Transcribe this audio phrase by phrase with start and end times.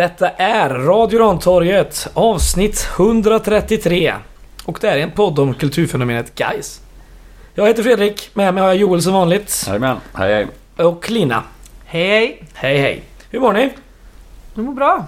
[0.00, 4.14] Detta är Radio Rantorget avsnitt 133.
[4.64, 6.80] Och det är en podd om kulturfenomenet Guys.
[7.54, 9.64] Jag heter Fredrik, med mig har jag Joel som vanligt.
[9.66, 10.46] Jajamän, hej hej.
[10.86, 11.42] Och Lina.
[11.84, 12.42] Hej!
[12.54, 13.02] Hej hej.
[13.30, 13.72] Hur mår ni?
[14.54, 15.04] Det mår bra.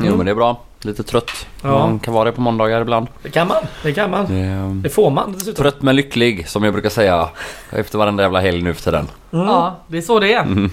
[0.00, 0.60] Jo men det är bra.
[0.82, 1.46] Lite trött.
[1.62, 1.68] Ja.
[1.78, 3.06] Man kan vara det på måndagar ibland.
[3.22, 3.62] Det kan man.
[3.82, 4.26] Det kan man.
[4.28, 5.62] Det är, Det får man dessutom.
[5.62, 7.28] trött men lycklig som jag brukar säga.
[7.70, 9.08] Efter varenda jävla helg nu för tiden.
[9.32, 9.46] Mm.
[9.46, 10.70] Ja, det är så det är.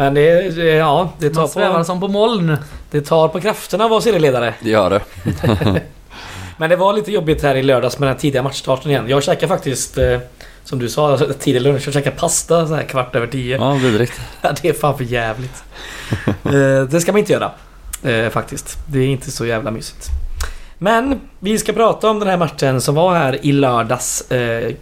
[0.00, 2.56] Men det, det, ja, det tar, Man svävar på, som på moln.
[2.90, 4.54] det tar på krafterna att vara serieledare.
[4.60, 5.00] Det gör det.
[6.56, 9.08] Men det var lite jobbigt här i lördags med den tidiga matchstarten igen.
[9.08, 10.18] Jag käkade faktiskt, eh,
[10.64, 11.82] som du sa, alltså, tidig lunch.
[11.86, 13.56] Jag käkade pasta så här kvart över tio.
[13.56, 14.20] Ja, vidrigt.
[14.62, 15.62] Det är fan för jävligt.
[16.44, 17.50] Eh, det ska man inte göra.
[18.02, 18.78] eh, faktiskt.
[18.86, 20.06] Det är inte så jävla mysigt.
[20.78, 24.24] Men vi ska prata om den här matchen som var här i lördags.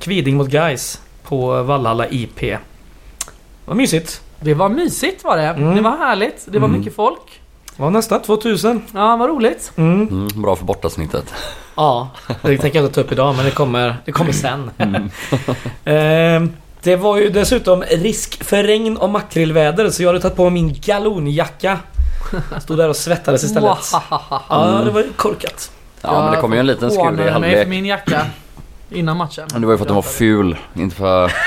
[0.01, 2.57] Kviding mot Guys på Vallhalla IP.
[3.65, 4.21] Vad mysigt.
[4.41, 5.43] Det var mysigt var det.
[5.49, 5.75] Mm.
[5.77, 6.45] Det var härligt.
[6.47, 6.79] Det var Mm.
[6.81, 7.41] mycket folk.
[7.77, 8.83] Det var nästan 2000.
[8.95, 9.73] Ja, vad roligt.
[9.77, 10.09] Mm.
[10.09, 11.35] Mm, bra för bortasnittet.
[11.77, 12.11] Ja,
[12.43, 14.71] det tänker jag inte ta upp idag men det kommer, det kommer sen.
[15.85, 16.43] Eh,
[16.83, 20.53] det var ju dessutom risk för regn och makrillväder så jag hade tagit på mig
[20.63, 21.79] min galonjacka.
[22.61, 23.79] Stod där och svettades istället.
[24.49, 25.71] Ja, det var ju korkat.
[26.01, 27.69] Ja men det kom ju en liten skur i Jag hånade mig för halvlek.
[27.69, 28.27] min jacka
[28.91, 29.47] innan matchen.
[29.53, 30.57] Men det var ju för att den var ful.
[30.75, 31.33] Inte för...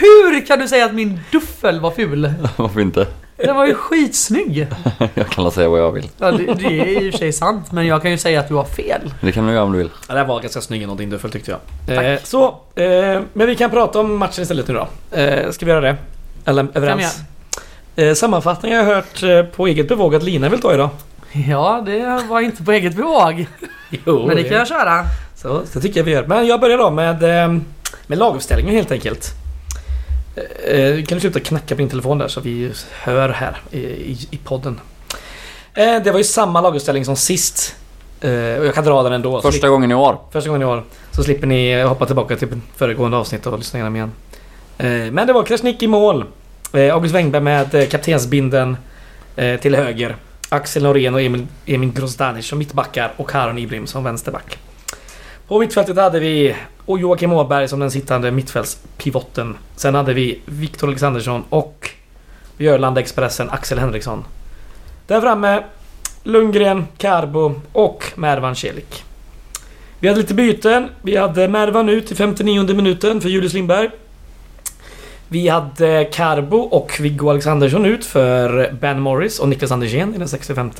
[0.00, 2.32] Hur kan du säga att min duffel var ful?
[2.56, 3.06] Varför inte?
[3.36, 4.66] Den var ju skitsnygg.
[5.14, 6.08] Jag kan säga vad jag vill.
[6.18, 8.48] Ja, det, det är i och för sig sant, men jag kan ju säga att
[8.48, 9.14] du har fel.
[9.20, 9.90] Det kan du göra om du vill.
[10.08, 12.12] Ja, det här var ganska snygg ändå din duffel tyckte jag.
[12.12, 15.16] Eh, så, eh, men vi kan prata om matchen istället nu då.
[15.16, 15.96] Eh, ska vi göra det?
[16.44, 17.20] Eller överens?
[17.96, 20.88] Eh, sammanfattning har jag hört eh, på eget bevåg att Lina vill ta idag.
[21.48, 23.46] Ja, det var inte på eget bevåg.
[24.06, 25.04] Jo, Men det kan jag köra.
[25.36, 26.26] Så, så tycker jag vi gör.
[26.26, 27.58] Men jag börjar då med, eh,
[28.06, 29.30] med laguppställningen helt enkelt.
[30.36, 33.78] Eh, kan du sluta knacka på din telefon där så vi hör här i,
[34.30, 34.80] i, podden.
[35.74, 37.76] Eh, det var ju samma laguppställning som sist.
[38.20, 39.42] Eh, och jag kan dra den ändå.
[39.42, 40.18] Första gången i år.
[40.30, 40.84] Första gången i år.
[41.10, 44.12] Så slipper ni hoppa tillbaka till föregående avsnitt och lyssna igenom igen.
[44.78, 46.24] Eh, Men det var Krasniqi i mål.
[46.72, 48.76] Eh, August Wengberg med eh, kaptensbinden
[49.36, 50.16] eh, till höger.
[50.48, 54.58] Axel Norén och Emil, Emil Grozdanic som mittbackar och Haron Ibrim som vänsterback.
[55.52, 59.56] På mittfältet hade vi och Joakim Åberg som den sittande mittfältspivotten.
[59.76, 61.90] Sen hade vi Viktor Alexandersson och
[62.56, 64.24] Björland-Expressen Axel Henriksson.
[65.06, 65.62] Där framme
[66.22, 69.04] Lundgren, Carbo och Mervan Celik.
[70.00, 70.88] Vi hade lite byten.
[71.02, 73.90] Vi hade Mervan ut i 59 minuten för Julius Lindberg.
[75.28, 80.28] Vi hade Carbo och Viggo Alexandersson ut för Ben Morris och Niklas Andersén i den
[80.28, 80.70] 65.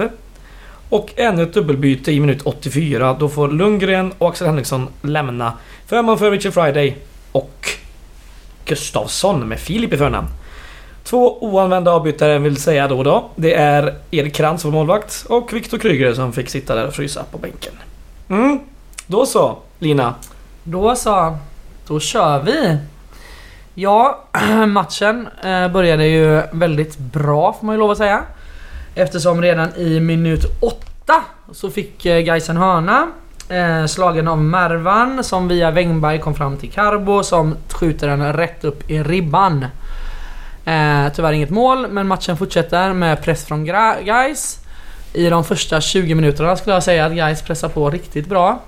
[0.93, 3.17] Och ännu ett dubbelbyte i minut 84.
[3.21, 5.53] Då får Lundgren och Axel Henriksson lämna
[5.87, 6.97] förman för Richard Friday
[7.33, 7.69] och
[8.65, 10.29] Gustavsson med Filip i förnamn.
[11.05, 13.31] Två oanvända avbytare vill säga då och då.
[13.37, 16.95] Det är Erik Krantz som var målvakt och Viktor Kryger som fick sitta där och
[16.95, 17.73] frysa på bänken.
[18.29, 18.61] Mm,
[19.07, 20.15] då så Lina.
[20.65, 21.37] Då så.
[21.87, 22.79] Då kör vi.
[23.75, 24.25] Ja,
[24.67, 28.25] matchen eh, började ju väldigt bra får man ju lov att säga.
[28.95, 30.83] Eftersom redan i minut 8
[31.53, 33.09] så fick eh, Gais en hörna.
[33.49, 38.65] Eh, slagen av Mervan som via Wengberg kom fram till Carbo som skjuter den rätt
[38.65, 39.67] upp i ribban.
[40.65, 43.65] Eh, tyvärr inget mål men matchen fortsätter med press från
[44.05, 44.59] Gais.
[45.13, 48.61] I de första 20 minuterna skulle jag säga att Gais pressar på riktigt bra.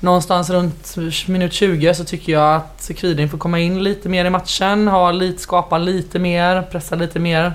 [0.00, 0.96] Någonstans runt
[1.28, 5.10] minut 20 så tycker jag att Kviding får komma in lite mer i matchen, ha
[5.10, 7.52] lite, skapa lite mer, pressa lite mer.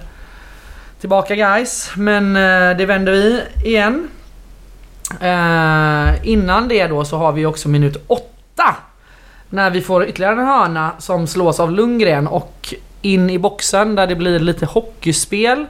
[0.99, 4.09] Tillbaka guys, men eh, det vänder vi igen.
[5.21, 8.75] Eh, innan det då så har vi också minut 8.
[9.49, 14.07] När vi får ytterligare en hörna som slås av Lundgren och in i boxen där
[14.07, 15.65] det blir lite hockeyspel.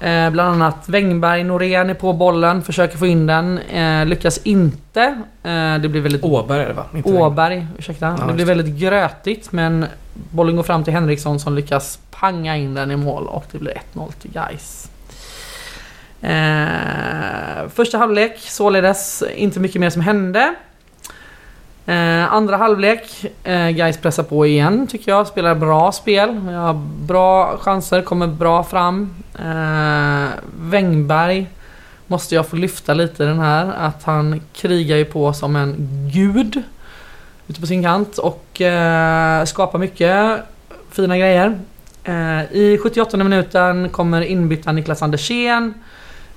[0.00, 5.02] Eh, bland annat Wengberg, Norén är på bollen, försöker få in den, eh, lyckas inte.
[5.42, 6.24] Eh, det blir väldigt...
[6.24, 6.84] Åberg är det va?
[6.94, 8.16] Inte Åberg, ursäkta.
[8.20, 12.74] Ja, det blir väldigt grötigt men bollen går fram till Henriksson som lyckas panga in
[12.74, 14.90] den i mål och det blir 1-0 till Gais.
[16.20, 20.54] Eh, första halvlek således inte mycket mer som hände.
[21.86, 26.40] Eh, andra halvlek, eh, Gais pressar på igen tycker jag, spelar bra spel.
[26.48, 26.74] Vi har
[27.06, 29.14] bra chanser, kommer bra fram.
[29.38, 31.46] Eh, Wengberg
[32.06, 35.74] måste jag få lyfta lite den här, att han krigar ju på som en
[36.12, 36.62] gud
[37.48, 40.40] ute på sin kant och eh, skapar mycket
[40.90, 41.58] fina grejer.
[42.04, 45.74] Eh, I 78 minuten kommer inbytta Niklas Andersén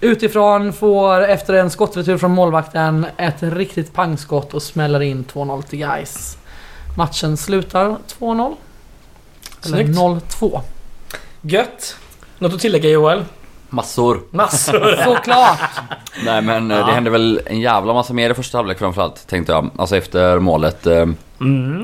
[0.01, 5.79] Utifrån får efter en skottretur från målvakten ett riktigt pangskott och smäller in 2-0 till
[5.79, 6.37] Gais.
[6.97, 8.55] Matchen slutar 2-0.
[9.65, 9.99] Eller Snyggt.
[9.99, 10.61] 0-2.
[11.41, 11.95] Gött!
[12.39, 13.25] Något att tillägga Joel?
[13.69, 14.21] Massor.
[14.31, 14.95] Massor.
[15.05, 15.59] Såklart!
[16.25, 16.85] Nej men eh, Ja.
[16.85, 19.69] det hände väl en jävla massa mer i första halvlek framförallt tänkte jag.
[19.77, 20.87] Alltså efter målet.
[20.87, 21.05] eh,
[21.41, 21.83] Mm.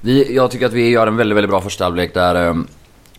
[0.00, 2.48] Vi, jag tycker att vi gör en väldigt, väldigt bra första halvlek där...
[2.48, 2.54] eh,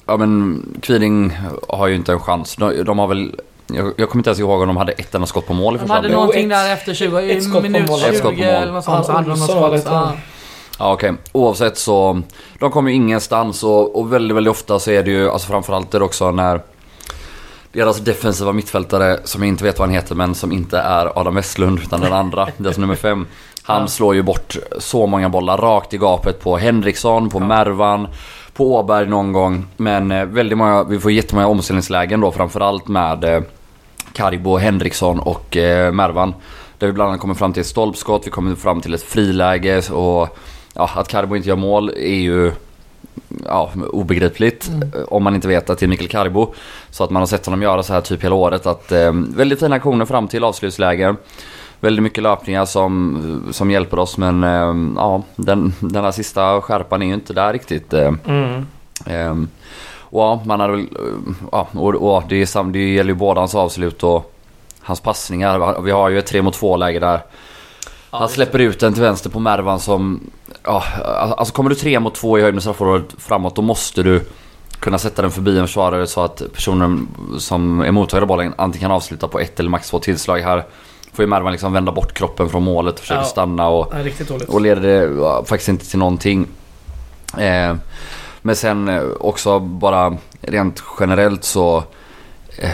[0.06, 1.38] Ja men Kviding
[1.70, 2.56] har ju inte en chans.
[2.56, 3.36] De, de har väl...
[3.68, 5.78] Jag, jag kommer inte ens ihåg om de hade ett enda skott på mål i
[5.78, 6.18] De första hade halvlek.
[6.20, 8.00] någonting där efter 20, ett skott på minut mål.
[8.00, 8.46] 20 Ett skott på mål.
[8.50, 9.06] eller något sånt.
[9.06, 9.92] Så Ja, hade de något hade skott.
[9.94, 10.12] Ja.
[10.80, 12.22] Ja okej, oavsett så...
[12.60, 15.94] De kommer ju ingenstans och, och väldigt, väldigt ofta så är det ju, alltså framförallt
[15.94, 16.62] är det också när
[17.72, 21.36] deras defensiva mittfältare, som jag inte vet vad han heter men som inte är Adam
[21.36, 23.28] Westlund utan den andra, deras nummer fem.
[23.64, 23.88] Han Ja.
[23.88, 28.08] slår ju bort så många bollar rakt i gapet på Henriksson, på Mervan,
[28.54, 29.66] på Åberg någon gång.
[29.78, 33.42] Men eh, väldigt många, vi får jättemånga omställningslägen då framförallt med eh,
[34.16, 36.34] Karibo, Henriksson och eh, Mervan.
[36.78, 39.90] Där vi bland annat kommer fram till ett stolpskott, vi kommer fram till ett friläge
[39.92, 40.38] och
[40.74, 42.52] ja, att Karibo inte gör mål är ju
[43.46, 44.90] ja, obegripligt Mm.
[45.08, 46.54] om man inte vet att det är Mikael Karibo.
[46.90, 48.66] Så att man har sett honom göra så här typ hela året.
[48.66, 51.18] Att, eh, väldigt fina aktioner fram till avslutslägen.
[51.80, 57.02] Väldigt mycket löpningar som, som hjälper oss men eh, ja, den, den här sista skärpan
[57.02, 57.94] är ju inte där riktigt.
[57.94, 58.12] Eh,
[59.06, 59.48] Mm.
[60.16, 60.82] Och ja, man hade väl...
[60.82, 64.34] eh, Ja, och, och det, är sam, det gäller ju båda hans avslut och
[64.82, 65.82] hans passningar.
[65.82, 67.20] Vi har ju ett 3 mot 2 läge där.
[68.10, 70.20] Han släpper ut den till vänster på Mervan som...
[70.64, 70.84] Ja,
[71.38, 74.22] alltså kommer du 3 mot 2 i höjd med straffområdet framåt då måste du
[74.80, 77.08] kunna sätta den förbi en försvarare så att personen
[77.40, 80.40] som är mottagare av bollen antingen kan avsluta på ett eller max två tillslag.
[80.40, 80.64] Här
[81.14, 83.26] får ju Mervan liksom vända bort kroppen från målet, försöker Ja.
[83.28, 83.94] stanna och
[84.48, 86.48] och leder det ja, faktiskt inte till någonting.
[87.38, 87.74] Eh,
[88.46, 91.84] men sen eh, också bara rent generellt så
[92.58, 92.70] eh,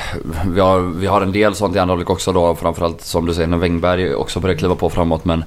[0.46, 3.34] vi, har, vi har en del sånt i andra halvlek också då framförallt som du
[3.34, 5.44] säger när Wängberg också börjar kliva på framåt men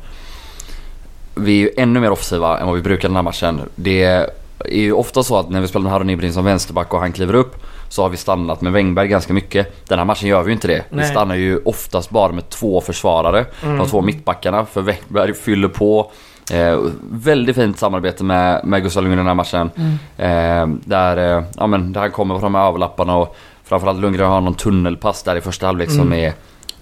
[1.35, 3.61] vi är ju ännu mer offensiva än vad vi brukar den här matchen.
[3.75, 4.31] Det är
[4.71, 7.35] ju ofta så att när vi spelar med Harry Nybring som vänsterback och han kliver
[7.35, 7.57] upp
[7.89, 9.89] så har vi stannat med Wängberg ganska mycket.
[9.89, 10.85] Den här matchen gör vi ju inte det.
[10.91, 11.11] Vi Nej.
[11.11, 13.47] stannar ju oftast bara med två försvarare.
[13.63, 13.79] Mm.
[13.79, 16.11] De två mittbackarna för Wängberg fyller på.
[16.53, 16.81] Eh,
[17.11, 19.71] väldigt fint samarbete med, med Gustav Lundgren i den här matchen.
[19.77, 20.73] Mm.
[20.73, 24.31] Eh, där, eh, ja, men, där han kommer från de här överlapparna och framförallt Lundgren
[24.31, 26.13] har någon tunnelpass där i första halvlek som Mm.
[26.19, 26.33] är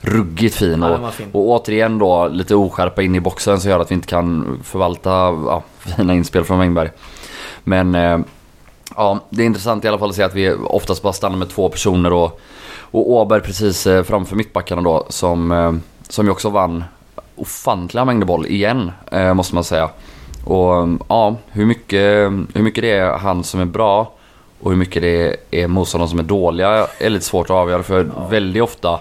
[0.01, 0.83] ruggigt fin.
[0.83, 1.29] Och, fin.
[1.33, 5.11] och återigen då lite oskärpa in i boxen som gör att vi inte kan förvalta
[5.11, 6.91] ja, fina inspel från Wängberg.
[7.65, 8.19] Men eh,
[8.97, 11.49] ja, det är intressant i alla fall att se att vi oftast bara stannar med
[11.49, 12.41] två personer och,
[12.91, 15.73] och Åberg precis eh, framför mittbackarna då som, eh,
[16.09, 16.85] som ju också vann
[17.37, 19.91] ofantliga mängder boll igen eh, måste man säga.
[20.45, 24.13] Och eh, ja, hur mycket, hur mycket det är han som är bra
[24.61, 28.11] och hur mycket det är motståndarna som är dåliga är lite svårt att avgöra för
[28.31, 29.01] väldigt ofta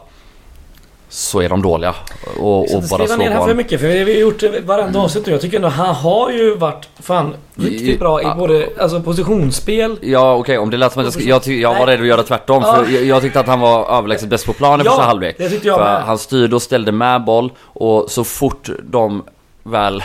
[1.14, 1.96] så är de dåliga
[2.40, 5.26] och, och bara slår ner här för mycket för vi har gjort det varenda avsnitt
[5.26, 5.32] nu.
[5.32, 9.98] Jag tycker ändå han har ju varit fan riktigt bra i både alltså, positionsspel.
[10.02, 12.64] Ja okej, om det lät som att jag, jag, jag var rädd att göra tvärtom
[12.66, 12.74] Ja.
[12.76, 15.36] för jag, jag tyckte att han var överlägset bäst på plan i Ja, första halvlek.
[15.38, 16.04] det tyckte jag För med.
[16.04, 19.24] han styrde och ställde med boll och så fort de
[19.64, 20.04] väl,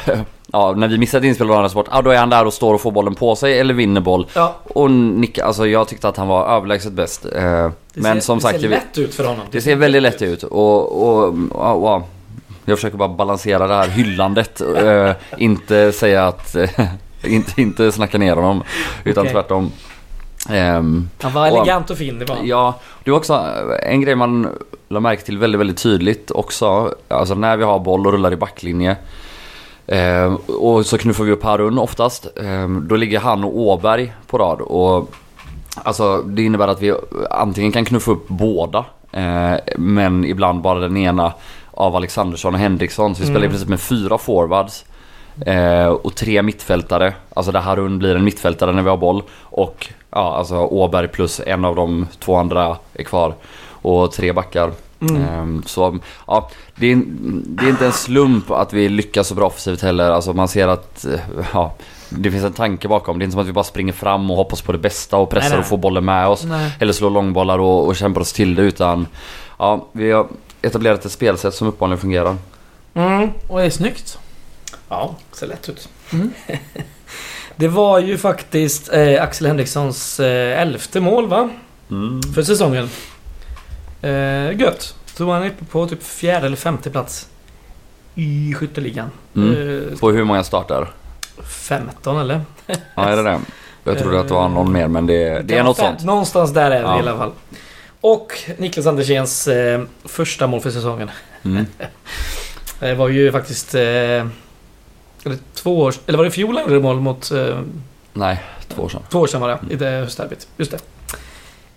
[0.52, 2.80] ja när vi missade inspel och sport, ja då är han där och står och
[2.80, 4.26] får bollen på sig eller vinner boll.
[4.34, 7.24] Ja, Och nickar, alltså jag tyckte att han var överlägset bäst.
[7.24, 9.46] Eh, det men ser, som det sagt, ser lätt ut för honom.
[9.50, 12.02] det ser väldigt lätt ut och, och, och, och
[12.64, 14.60] jag försöker bara balansera det här hyllandet.
[14.60, 16.70] eh, inte säga att, eh,
[17.24, 18.62] inte, inte snacka ner honom.
[19.04, 19.32] Utan Okej.
[19.32, 19.72] tvärtom.
[20.50, 22.36] Ehm, Han var Och- elegant och fin, det var.
[22.44, 23.44] Ja, det var också
[23.82, 24.48] en grej man
[24.88, 26.94] la märke till väldigt, väldigt tydligt också.
[27.08, 28.96] Alltså när vi har boll och rullar i backlinje.
[29.86, 32.26] Eh, och så knuffar vi upp Harun oftast.
[32.36, 34.60] Eh, då ligger han och Åberg på rad.
[34.60, 35.10] Och,
[35.82, 36.94] alltså det innebär att vi
[37.30, 38.84] antingen kan knuffa upp båda.
[39.12, 41.32] Eh, men ibland bara den ena
[41.70, 43.14] av Alexandersson och Henriksson.
[43.14, 43.50] Så vi spelar i Mm.
[43.50, 44.84] princip med fyra forwards.
[45.46, 47.14] Eh, och tre mittfältare.
[47.34, 49.22] Alltså där Harun blir en mittfältare när vi har boll.
[49.42, 53.34] Och ja, alltså Åberg plus en av de två andra är kvar.
[53.68, 54.70] Och tre backar.
[55.00, 55.22] Mm.
[55.22, 57.02] Ehm, så ja, det är,
[57.46, 60.10] det är inte en slump att vi lyckas så bra offensivt heller.
[60.10, 61.20] Alltså man ser att eh,
[61.52, 61.74] ja,
[62.08, 63.18] det finns en tanke bakom.
[63.18, 65.30] Det är inte som att vi bara springer fram och hoppas på det bästa och
[65.30, 65.60] pressar Nej, nej.
[65.60, 66.44] och får bollen med oss.
[66.44, 66.72] Nej.
[66.80, 69.06] Eller slår långbollar och, och kämpar oss till det utan
[69.58, 70.26] ja, vi har
[70.62, 72.36] etablerat ett spelsätt som uppenbarligen fungerar.
[72.94, 73.30] Mm.
[73.48, 74.18] Och är snyggt.
[74.88, 75.88] Ja, ser lätt ut.
[76.12, 76.32] Mm.
[77.56, 81.50] Det var ju faktiskt eh, Axel Henrikssons eh, elfte mål va?
[82.34, 82.90] För säsongen.
[84.08, 84.94] Eh, gött.
[85.14, 87.28] Så han är uppe på typ fjärde eller femte plats.
[88.14, 89.10] I skytteligan.
[89.36, 89.50] Mm.
[89.92, 90.92] Eh, På hur många startar?
[91.48, 92.40] 15 eller?
[92.66, 93.40] Ja, är det det?
[93.84, 96.04] Jag trodde att det var någon mer men det, det är något sånt.
[96.04, 96.96] Någonstans där är det Ja.
[96.96, 97.32] i alla fall.
[98.00, 101.10] Och Niklas Andersens eh, första mål för säsongen.
[101.44, 101.66] Mm.
[102.80, 103.74] Det var ju faktiskt...
[103.74, 105.94] Eh, eller två år...
[106.06, 107.30] Eller var det i fjol han gjorde mål mot...
[107.30, 107.60] Eh,
[108.12, 109.02] Nej, två år sedan.
[109.10, 109.58] två år sedan var det.
[109.74, 110.48] I det höstderbyt.
[110.56, 110.78] Just det.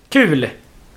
[0.09, 0.49] Kul!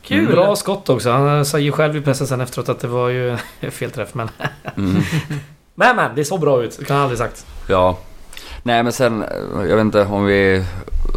[0.02, 0.26] Kul!
[0.26, 1.10] Bra skott också.
[1.10, 3.36] Han sa ju själv i pressen sen efteråt att det var ju
[3.70, 4.30] fel träff men...
[4.76, 5.02] Mm.
[5.74, 6.78] Men men, det såg bra ut.
[6.78, 7.46] Det kan jag aldrig sagt.
[7.68, 7.98] Ja.
[8.62, 10.64] Nej men sen, jag vet inte om vi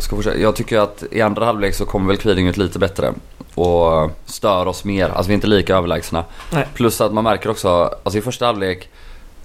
[0.01, 0.37] ska fortsätta.
[0.37, 3.13] Jag tycker att i andra halvlek så kommer väl Kviding ut lite bättre.
[3.55, 5.09] Och stör oss mer.
[5.09, 6.23] Alltså vi är inte lika överlägsna.
[6.51, 6.67] Nej.
[6.73, 7.69] Plus att man märker också,
[8.03, 8.89] alltså i första halvlek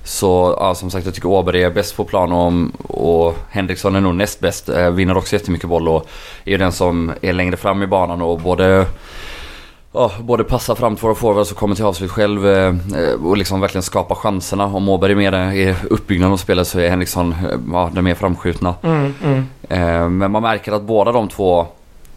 [0.04, 4.00] så, ja, som sagt jag tycker Åberg är bäst på plan och, och Henriksson är
[4.00, 4.68] nog näst bäst.
[4.68, 6.06] Eh, vinner också jättemycket boll och
[6.44, 8.86] är den som är längre fram i banan och både
[9.92, 12.74] Ja, både passa fram till våra forwards och kommer till avslut själv eh,
[13.24, 14.64] och liksom verkligen skapa chanserna.
[14.64, 18.14] Om Åberg är med i uppbyggnaden av spelet så är Henriksson eh, ja, den mer
[18.14, 18.74] framskjutna.
[18.82, 19.46] Mm, mm.
[19.68, 21.66] Eh, men man märker att båda de två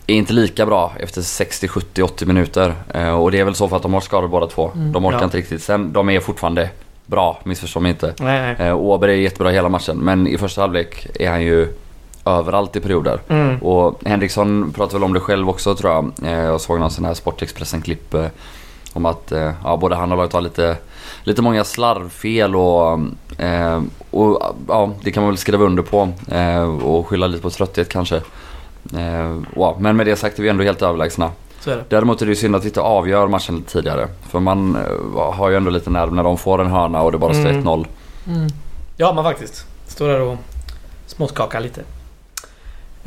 [0.07, 2.73] är inte lika bra efter 60, 70, 80 minuter.
[2.93, 4.71] Eh, och det är väl så för att de har skador båda två.
[4.75, 4.91] Mm.
[4.91, 5.23] De orkar Ja.
[5.25, 5.63] inte riktigt.
[5.63, 6.69] Sen, de är fortfarande
[7.05, 8.13] bra, missförstå mig inte.
[8.19, 8.67] Nej, nej.
[8.67, 11.67] Eh, Åberg är jättebra hela matchen men i första halvlek är han ju
[12.25, 13.19] överallt i perioder.
[13.29, 13.57] Mm.
[13.57, 16.11] Och Henriksson pratar väl om det själv också tror jag.
[16.23, 18.25] Eh, Jag såg någon sån här Sportexpressen-klipp eh,
[18.93, 20.77] om att eh, ja, både han och laget har lite,
[21.23, 22.99] lite många slarvfel och,
[23.37, 23.81] eh,
[24.11, 26.09] och ja, det kan man väl skriva under på.
[26.31, 28.21] Eh, och skylla lite på trötthet kanske.
[29.55, 31.31] Ja, men med det sagt är vi ändå helt överlägsna.
[31.63, 31.83] Så är det.
[31.89, 34.07] Däremot är det ju synd att vi inte avgör matchen lite tidigare.
[34.29, 37.17] För man eh, har ju ändå lite nerv när de får en hörna och det
[37.17, 37.63] bara står Mm.
[37.63, 37.85] 1-0.
[38.27, 38.47] Mm.
[38.97, 39.65] Ja men faktiskt.
[39.87, 40.37] Står där och
[41.07, 41.81] småskakar lite.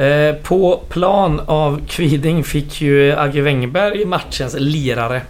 [0.05, 5.23] Eh, på plan av Kviding fick ju Agge Wengberg matchens lirare.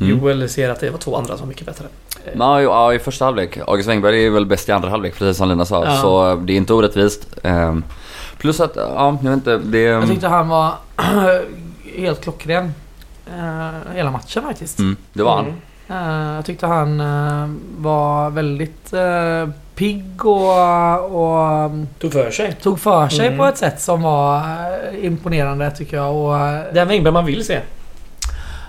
[0.00, 0.10] Mm.
[0.18, 1.84] Joel ser att det var två andra som var mycket bättre.
[2.24, 3.58] Eh, Ja, jo, ja, i första halvlek.
[3.66, 5.84] August Wengberg är väl bäst i andra halvlek precis som Lina sa.
[5.84, 5.96] Ja.
[5.96, 7.26] Så eh, det är inte orättvist.
[8.38, 9.58] Plus att, ja, jag vet inte.
[9.58, 9.80] Det...
[9.82, 10.72] Jag tyckte han var
[11.98, 12.74] helt klockren.
[13.38, 14.78] eh, hela matchen faktiskt.
[14.78, 15.44] Mm, det var han.
[15.46, 15.56] Mm.
[15.88, 17.48] Eh, jag tyckte han eh,
[17.78, 22.56] var väldigt uh, pigg och, och Tog för sig.
[22.62, 23.38] tog för sig Mm.
[23.38, 24.42] på ett sätt som var
[25.02, 26.14] imponerande tycker jag.
[26.16, 27.60] Och, Den Wengberg man vill se.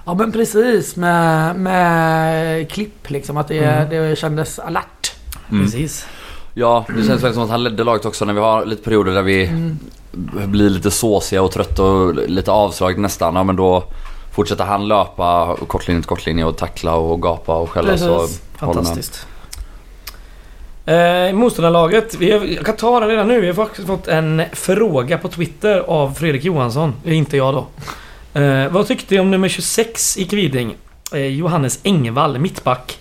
[0.05, 3.37] ja men precis med, med klipp liksom.
[3.37, 3.89] Att det, Mm.
[3.89, 5.15] det kändes alert.
[5.51, 5.63] Mm.
[5.65, 6.07] Precis.
[6.53, 9.11] Ja, det känns väl som att han ledde laget också när vi har lite perioder
[9.13, 9.79] där vi Mm.
[10.11, 13.35] Blir lite såsiga och trötta och lite avslag nästan.
[13.35, 13.83] Ja, men då
[14.31, 17.97] fortsätter han löpa kortlinje till kortlinje och tackla och gapa och skälla.
[17.97, 18.27] Så.
[18.57, 19.27] Fantastiskt.
[20.85, 22.15] Eh, motståndarlaget.
[22.15, 23.41] Vi har, jag kan ta den redan nu.
[23.41, 26.93] Vi har faktiskt fått en fråga på Twitter av Fredrik Johansson.
[27.03, 27.67] Det är inte jag då.
[28.39, 30.75] Eh, vad tyckte ni om nummer 26 i Kviding?
[31.13, 32.99] Eh, Johannes Engvall, mittback.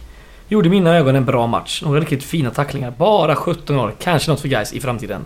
[0.48, 1.82] Gjorde mina ögon en bra match.
[1.84, 2.90] Några riktigt fina tacklingar.
[2.90, 3.94] Bara 17 år.
[3.98, 5.24] Kanske något för guys i framtiden.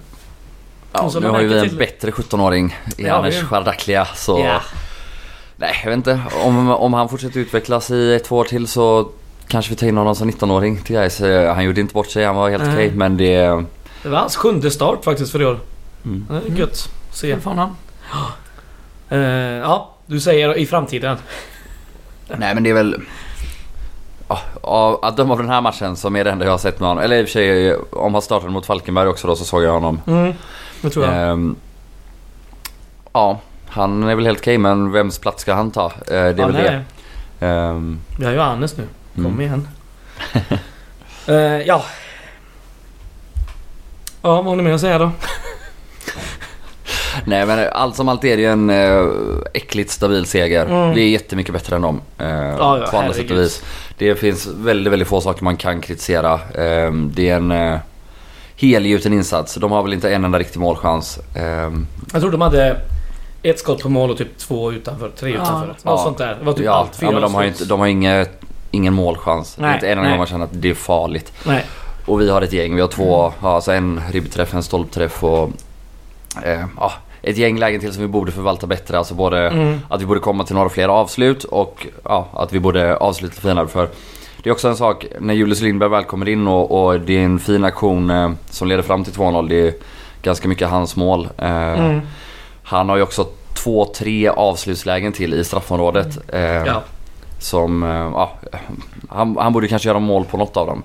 [0.93, 4.05] Ja, nu har ju vi en till- bättre 17-åring i Ja, Anders Chardaklia.
[4.15, 4.61] Så Ja.
[5.57, 6.21] nej, jag vet inte.
[6.45, 9.09] Om, om han fortsätter utvecklas i ett, två år till så
[9.49, 11.21] kanske vi tar in honom som 19-åring till guys.
[11.21, 12.91] Eh, Han gjorde inte bort sig, han var helt okej.
[12.95, 13.65] men det...
[14.03, 15.59] Det var hans sjunde start faktiskt för i år.
[16.05, 16.27] Mm.
[16.31, 16.57] Det är Mm.
[16.57, 17.37] gött att se.
[17.37, 17.77] För honom.
[19.13, 21.17] Eh, ja, du säger i framtiden.
[22.37, 22.97] Nej men det är väl...
[24.63, 26.89] Ja, att döma av den här matchen som är det enda jag har sett med
[26.89, 27.05] honom.
[27.05, 29.73] Eller i och för sig om han startade mot Falkenberg också då så såg jag
[29.73, 30.01] honom.
[30.07, 30.35] Mm,
[30.83, 31.31] det tror jag.
[31.31, 31.57] Ehm,
[33.13, 35.87] ja, han är väl helt okej men vems plats ska han ta?
[35.87, 36.81] Eh, det är Ja, väl nej.
[37.39, 37.47] det.
[37.47, 38.85] Ehm, Vi har ju Hannes nu.
[39.15, 39.41] Kom Mm.
[39.41, 39.69] igen.
[41.27, 41.85] Eh, ja.
[44.23, 45.11] Ja, vad har ni mer att säga då?
[47.25, 49.07] nej men allt som allt är det ju en äh,
[49.55, 50.67] äckligt stabil seger.
[50.67, 50.95] Mm.
[50.95, 52.01] Vi är jättemycket bättre än dem.
[52.21, 53.39] Uh, Ja, ja, på andra sätt och herregud.
[53.39, 53.63] vis.
[53.99, 56.41] Det finns väldigt, väldigt få saker man kan kritisera.
[56.55, 57.79] Ehm, det är en uh,
[58.61, 59.55] helgjuten insats.
[59.55, 61.19] De har väl inte en enda riktig målchans.
[61.35, 62.81] Ehm, Jag tror de hade
[63.43, 65.35] ett skott på mål och typ två utanför, tre Ja.
[65.43, 65.67] utanför.
[65.67, 65.99] Något Ja.
[65.99, 66.37] sånt där.
[66.39, 66.99] Det var typ ja, allt.
[67.03, 68.41] ja, men de har, inte, de har inget,
[68.71, 69.55] ingen målchans.
[69.55, 71.33] Det är Nej, inte en enda gång man känner att det är farligt.
[71.47, 71.65] Nej.
[72.07, 72.75] Och vi har ett gäng.
[72.75, 73.45] Vi har två, Mm.
[73.47, 75.51] alltså en ribbträff, en stolpträff och
[76.45, 78.99] eh, ja, ett gäng lägen till som vi borde förvalta bättre.
[78.99, 79.81] Alltså både Mm.
[79.89, 83.69] att vi borde komma till några fler avslut och ja, att vi borde avsluta finare.
[83.69, 83.89] För
[84.43, 87.25] det är också en sak när Julius Lindberg väl kommer in och, och det är
[87.25, 89.49] en fin aktion eh, som leder fram till 2-0.
[89.49, 89.75] Det är
[90.23, 91.29] ganska mycket hans mål.
[91.39, 92.01] Eh, Mm.
[92.63, 93.27] Han har ju också
[93.65, 96.19] två, tre avslutslägen till i straffområdet.
[96.35, 96.83] Eh, Ja.
[97.39, 98.33] som, eh, ja,
[99.09, 100.83] han, han borde kanske göra mål på något av dem.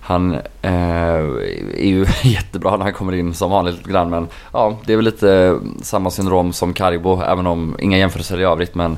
[0.00, 4.92] Han eh, är ju jättebra när han kommer in som vanligt grann men ja, det
[4.92, 8.96] är väl lite samma syndrom som Karibo även om inga jämförelser i övrigt men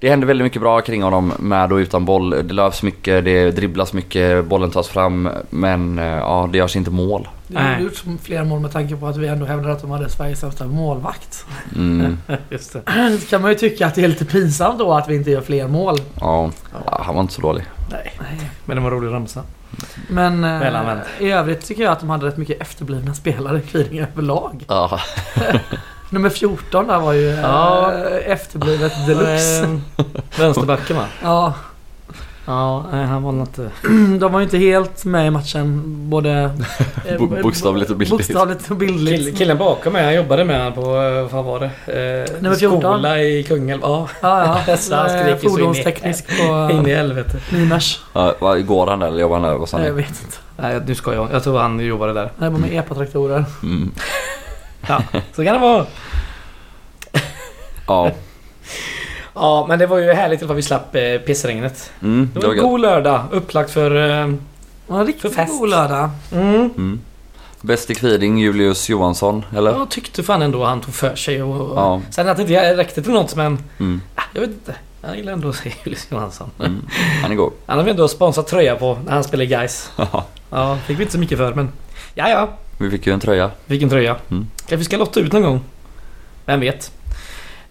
[0.00, 2.30] det händer väldigt mycket bra kring honom med och utan boll.
[2.30, 6.90] Det löps mycket, det dribblas mycket, bollen tas fram men eh, ja, det görs inte
[6.90, 7.28] mål.
[7.48, 10.08] Det har gjort flera mål med tanke på att vi ändå hävdar att de hade
[10.08, 11.46] Sveriges sämsta målvakt.
[11.76, 12.18] Mm,
[12.50, 13.18] Just det.
[13.20, 15.40] Så kan man ju tycka att det är lite pinsamt då att vi inte gör
[15.40, 15.96] fler mål.
[16.20, 17.64] ja, ja, han var inte så dålig.
[17.90, 18.12] Nej.
[18.64, 19.42] Men det var en rolig ramsa.
[20.08, 24.00] Men eh, i övrigt tycker jag att de hade rätt mycket efterblivna spelare i Kviding
[24.00, 24.64] överlag.
[24.68, 25.00] Ja,
[26.10, 27.92] Nummer 14 där var ju Ja.
[27.92, 29.62] eh, efterblivet deluxe.
[29.62, 30.04] Eh,
[30.38, 31.04] Vänsterbacken va?
[31.22, 31.54] Ja,
[32.48, 33.70] Ja, nej, han var inte...
[34.20, 35.82] de var ju inte helt med i matchen.
[36.10, 36.30] Både...
[37.06, 38.28] eh, Bo- bokstavligt och bildligt.
[38.28, 39.24] Bokstavligt och bildligt.
[39.24, 40.80] Kill, killen bakom mig, han jobbade med han på,
[41.32, 41.66] vad var det?
[42.26, 42.80] Eh, Nummer 14.
[42.80, 43.80] Skola i Kungälv.
[43.82, 44.76] Ja, Ja, ja.
[44.76, 47.38] Så han skriker in Fordonsteknisk in på i helvete.
[47.52, 48.00] Nymers.
[48.12, 48.34] Ja,
[48.66, 49.78] går han eller jobbar han där?
[49.78, 50.36] Nej, Jag vet inte.
[50.56, 51.28] Nej, nu ska jag.
[51.32, 52.30] Jag tror han jobbade där.
[52.38, 53.44] Det var med epatraktorer.
[53.62, 53.90] Mm.
[54.88, 55.02] Ja,
[55.32, 55.86] så kan det vara.
[57.86, 58.10] Ja,
[59.34, 61.90] Ja, men det var ju härligt att vi slapp eh, pissregnet.
[62.02, 64.10] mm, Det det var en god lördag, upplagt för...
[64.10, 64.34] Eh,
[64.88, 65.58] Ja, riktigt För fest.
[65.60, 66.10] god lördag.
[66.32, 66.54] mm.
[66.76, 67.00] Mm.
[67.60, 69.70] Bäst i Kviding, Julius Johansson, eller?
[69.72, 71.78] Jag tyckte fan ändå han tog för sig och...
[71.78, 72.00] Ja.
[72.10, 73.58] Sen att det inte räckte till något men...
[73.78, 74.00] Mm.
[74.14, 74.74] ah, Jag vet inte.
[75.02, 76.50] Jag gillar ändå att se Julius Johansson.
[76.60, 76.86] Mm.
[77.22, 77.52] Han är god.
[77.66, 79.90] Han har vi ändå sponsrat tröja på när han spelar i Gais.
[79.96, 81.72] Ja, Ja, fick vi inte så mycket för men...
[82.14, 82.48] Ja, ja.
[82.78, 83.50] Vi fick ju en tröja.
[83.66, 84.16] Vilken tröja.
[84.30, 84.46] Mm.
[84.56, 85.60] Kanske vi ska lotta ut någon gång.
[86.46, 86.92] Vem vet.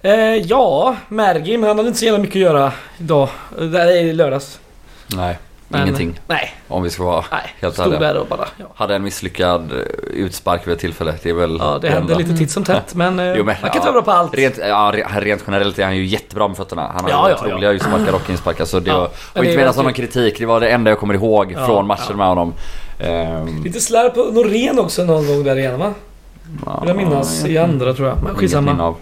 [0.01, 3.29] Eh, ja, Mergim han hade inte så jävla mycket att göra idag.
[3.57, 4.59] Det är i lördags.
[5.07, 6.19] Nej, Men- ingenting.
[6.27, 7.41] Nej, Om vi ska vara nej.
[7.61, 7.99] Helt Stod ärliga.
[7.99, 8.45] där och bara...
[8.57, 9.77] Ja, Hade en misslyckad eh,
[10.13, 11.13] utspark vid ett tillfälle.
[11.23, 12.27] Det är väl ja det händer enda.
[12.27, 13.81] lite titt som tätt men, eh, Jo, men, man kan inte ja.
[13.83, 14.33] vara bra på allt.
[14.35, 16.81] Rent, ja, re- rent generellt är han ju jättebra med fötterna.
[16.95, 18.65] Han har Ja, ju ja, otroliga utsparkar och insparkar.
[18.65, 19.09] Så det var, Men
[19.39, 20.39] och inte menat som någon kritik.
[20.39, 22.53] Det var det enda jag kommer ihåg från matchen med honom.
[22.99, 25.93] Ehm, Lite slarv på Norén också någon gång där igen va?
[26.65, 28.17] ja, Vill jag minnas i andra tror jag.
[28.23, 28.93] Men skitsamma.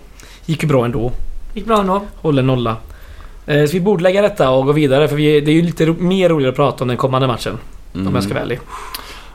[0.45, 1.11] Gick ju bra ändå.
[1.53, 2.01] Gick bra ändå.
[2.21, 2.75] Håller nolla.
[3.45, 5.85] Eh, så vi borde lägga detta och gå vidare för vi, det är ju lite
[5.85, 7.57] ro, mer roligare att prata om den kommande matchen.
[7.93, 8.59] Om jag ska vara ärlig.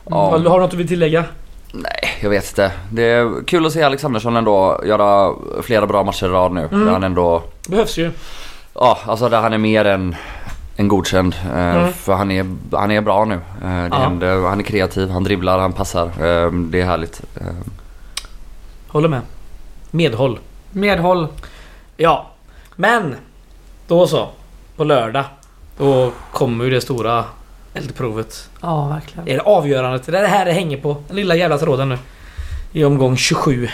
[0.09, 0.15] Ja.
[0.15, 1.25] Har, har du något du vill tillägga?
[1.71, 2.71] Nej, jag vet inte.
[2.91, 6.67] Det är kul att se Alexandersson ändå göra flera bra matcher i rad nu.
[6.71, 6.85] Mm.
[6.85, 7.43] Där han ändå...
[7.67, 8.11] Behövs ju.
[8.73, 10.15] Ja, alltså där han är mer än,
[10.79, 11.35] än godkänd.
[11.45, 11.93] Eh, Mm.
[11.93, 13.33] För han är, han är bra nu.
[13.35, 13.97] Eh, det Ja.
[13.97, 16.05] händer, han är kreativ, han dribblar, han passar.
[16.05, 17.21] Eh, det är härligt.
[17.41, 17.47] Eh,
[18.87, 19.21] Håller med.
[19.91, 20.39] Medhåll.
[20.71, 21.27] Medhåll.
[21.97, 22.29] Ja.
[22.75, 23.15] Men.
[23.87, 24.29] Då så.
[24.75, 25.25] På lördag.
[25.77, 27.23] Då kommer ju det stora
[27.73, 28.49] eldprovet.
[28.61, 29.25] Ja, verkligen.
[29.25, 30.05] Det är det avgörandet.
[30.05, 30.97] Det är det här det hänger på.
[31.07, 31.97] Den lilla jävla tråden nu.
[32.73, 33.69] I omgång 27.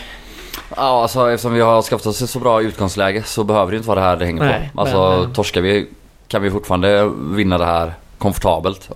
[0.75, 3.87] Ja, alltså eftersom vi har skaffat oss ett så bra utgångsläge så behöver det inte
[3.89, 4.81] vara det här det hänger Nej, på.
[4.81, 5.87] Alltså men- torskar vi
[6.35, 8.89] kan vi fortfarande vinna det här komfortabelt.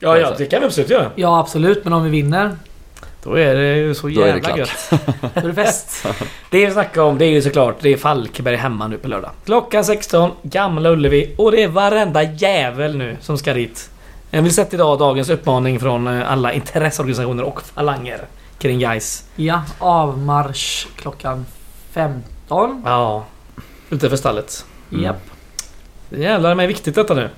[0.00, 1.10] Ja, ja, det kan vi absolut göra.
[1.14, 1.84] Ja, absolut.
[1.84, 2.56] Men om vi vinner,
[3.22, 4.58] Då är det ju så Då är det jävla klart.
[4.58, 4.90] gött.
[5.34, 6.06] då är det fest.
[6.50, 9.30] Det vi snackar om det är ju såklart det är Falkenberg hemma nu på lördag.
[9.44, 13.90] Klockan 16, Gamla Ullevi och det är varenda jävel nu som ska dit.
[14.30, 18.20] Jag vill sätta idag dagens uppmaning från eh, alla intresseorganisationer och falanger
[18.58, 19.24] kring guys.
[19.36, 21.46] Ja, avmarsch klockan
[21.92, 22.82] 15.
[22.84, 23.24] Ja,
[23.90, 24.64] utanför stallet.
[24.92, 25.04] Mm.
[25.04, 25.35] Japp.
[26.08, 27.28] Det jävlar mig viktigt detta nu.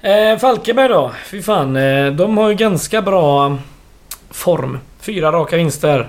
[0.00, 1.12] Eh, Falkenberg då?
[1.24, 1.76] Fy fan.
[1.76, 3.58] Eh, de har ju ganska bra
[4.30, 4.78] form.
[5.00, 6.00] Fyra raka vinster.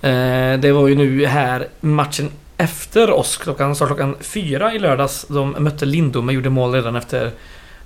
[0.00, 5.26] Eh, det var ju nu här matchen efter oss klockan, så klockan fyra i lördags.
[5.28, 7.30] De mötte Lindom och gjorde mål redan efter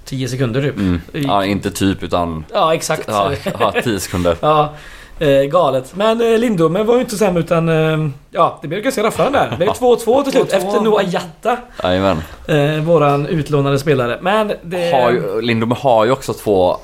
[0.05, 0.77] 10 sekunder typ.
[0.77, 1.01] Mm.
[1.13, 3.05] Ja, inte typ utan Ja exakt.
[3.09, 4.37] ja, ja, 10 sekunder.
[4.41, 4.75] Ja,
[5.23, 5.93] eh, galet.
[5.97, 7.69] Men eh, Lindome var ju inte sämre utan...
[7.69, 9.51] Eh, ja, det blev ganska rafflande där.
[9.51, 10.57] Det blev 2-2 till slut 2-2.
[10.57, 11.57] efter Noah Jatta.
[11.83, 12.23] Jajamän.
[12.47, 14.19] Eh, våran utlånade spelare.
[14.23, 14.93] Men det...
[14.93, 16.77] Har ju, Lindom har ju också två eh,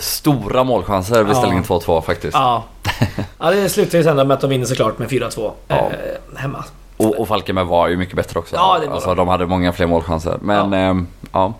[0.00, 1.38] stora målchanser vid Ja.
[1.38, 2.34] ställningen 2-2 faktiskt.
[2.34, 2.64] Ja.
[3.38, 5.74] ja, det slutar ju sen med att de vinner såklart med 4-2 Ja.
[5.76, 6.64] eh, hemma.
[6.96, 8.56] Och, och Falkenberg var ju mycket bättre också.
[8.56, 9.16] Ja, det var alltså de.
[9.16, 10.36] de hade många fler målchanser.
[10.40, 10.96] Men ja.
[11.32, 11.54] ja.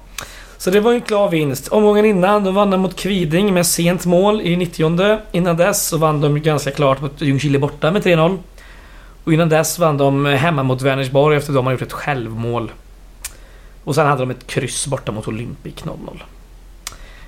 [0.60, 1.68] Så det var en klar vinst.
[1.68, 5.96] Omgången innan, de vann de mot Kviding med sent mål i 90 Innan dess så
[5.96, 8.38] vann de ganska klart mot Ljungskile borta med 3-0.
[9.24, 12.72] Och innan dess vann de hemma mot Vänersborg efter att de hade gjort ett självmål.
[13.84, 15.96] Och sen hade de ett kryss borta mot Olympic 0-0.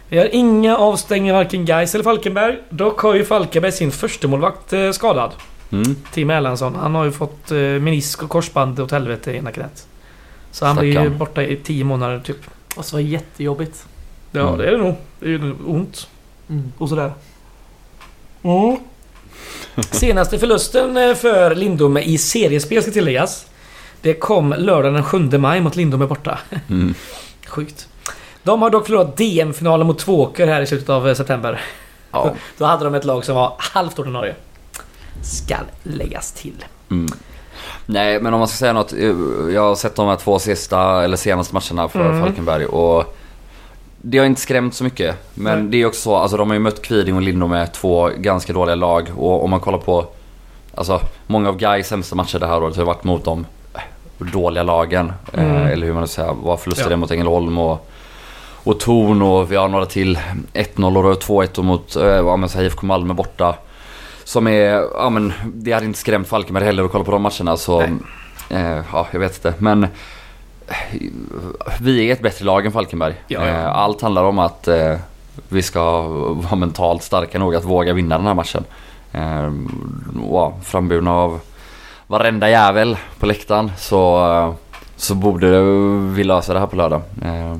[0.08, 2.58] Vi har inga avstängningar varken Gais eller Falkenberg.
[2.70, 5.30] Dock har ju Falkenberg sin första målvakt eh, skadad.
[5.70, 5.96] Mm.
[6.12, 6.74] Tim Erlandsson.
[6.74, 9.86] Han har ju fått eh, menisk och korsband åt helvete i ena knät.
[10.50, 11.18] Så han blir ju Stackarn.
[11.18, 12.38] borta i 10 månader typ.
[12.76, 13.86] Och så jättejobbigt.
[14.32, 14.58] Ja, Mm.
[14.58, 14.94] det är det nog.
[15.20, 16.08] Det är ju ont.
[16.50, 16.72] Mm.
[16.78, 17.12] Och sådär.
[18.42, 18.76] Mm.
[19.90, 23.46] Senaste förlusten eh, för Lindome i seriespel ska tilläggas.
[24.02, 26.38] Det kom lördagen den 7 maj mot Lindome borta.
[26.68, 26.94] Mm.
[27.46, 27.88] Sjukt.
[28.42, 31.60] De har dock förlorat DM-finalen mot Tvååker här i slutet av eh, september.
[32.10, 32.34] Ja.
[32.58, 34.34] Då hade de ett lag som var halvt ordinarie.
[35.22, 36.64] Skall läggas till.
[36.90, 37.12] Mm.
[37.86, 38.92] Nej, men om man ska säga något.
[38.92, 38.98] eh,
[39.54, 42.20] Jag har sett de här två sista, eller senaste matcherna för Mm.
[42.20, 43.16] Falkenberg och
[44.04, 45.16] det har inte skrämt så mycket.
[45.34, 45.68] Men Nej.
[45.70, 48.52] det är också så, alltså de har ju mött Kviding och Lindom med två ganska
[48.52, 50.06] dåliga lag och om man kollar på
[50.74, 53.80] Alltså många av Gais sämsta matcher det här året har varit mot de eh,
[54.32, 55.12] dåliga lagen.
[55.32, 55.56] Mm.
[55.56, 56.96] Eh, eller hur man ska säga, var förluster Ja.
[56.96, 57.88] mot Ängelholm och
[58.64, 60.18] och Torn och vi har några till.
[60.54, 61.96] 1-0 och 2-1 mot
[62.56, 63.54] eh, IFK Malmö borta.
[64.24, 67.56] Som är, ja men det hade inte skrämt Falkenberg heller att kolla på de matcherna
[67.56, 67.80] så,
[68.50, 69.54] eh, ja jag vet inte.
[69.58, 69.84] Men
[70.68, 70.76] eh,
[71.80, 73.14] vi är ett bättre lag än Falkenberg.
[73.26, 73.52] Ja, ja.
[73.52, 74.96] Eh, allt handlar om att eh,
[75.48, 78.64] vi ska vara mentalt starka nog att våga vinna den här matchen.
[79.12, 79.52] Eh,
[80.14, 81.40] wow, framburna av
[82.06, 84.54] varenda jävel på läktaren så, eh,
[84.96, 85.60] så borde
[86.14, 87.02] vi lösa det här på lördag.
[87.24, 87.56] Eh,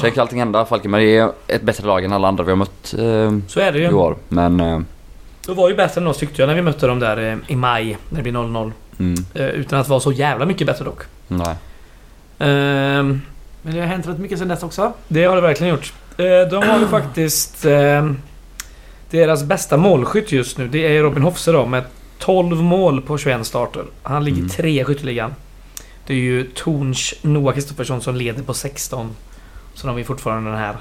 [0.00, 0.64] sen kan allting hända.
[0.64, 3.78] Falkenberg är ett bättre lag än alla andra vi har mött eh, Så är det
[3.78, 3.92] i ju.
[3.92, 4.16] år.
[4.28, 4.86] Men
[5.48, 7.56] De var ju bättre än oss tyckte jag när vi mötte dem där eh, i
[7.56, 7.98] maj.
[8.08, 8.72] När det blir 0-0.
[8.98, 11.02] mm, Eh, Utan att vara så jävla mycket bättre dock.
[11.28, 11.56] nej.
[12.38, 13.20] Ehm,
[13.62, 14.92] Men det har hänt rätt mycket sen dess också.
[15.08, 15.92] Det har det verkligen gjort.
[16.16, 17.64] Eh, De har ju faktiskt...
[17.64, 18.10] eh,
[19.10, 21.84] Deras bästa målskytt just nu, det är Robin Hofse då med
[22.18, 23.84] 12 mål på 21 starter.
[24.02, 24.48] Han ligger Mm.
[24.48, 25.34] tre i skytteligan.
[26.06, 29.10] Det är ju Torns Noah Kristoffersson som leder på 16.
[29.74, 30.76] Så har vi fortfarande den här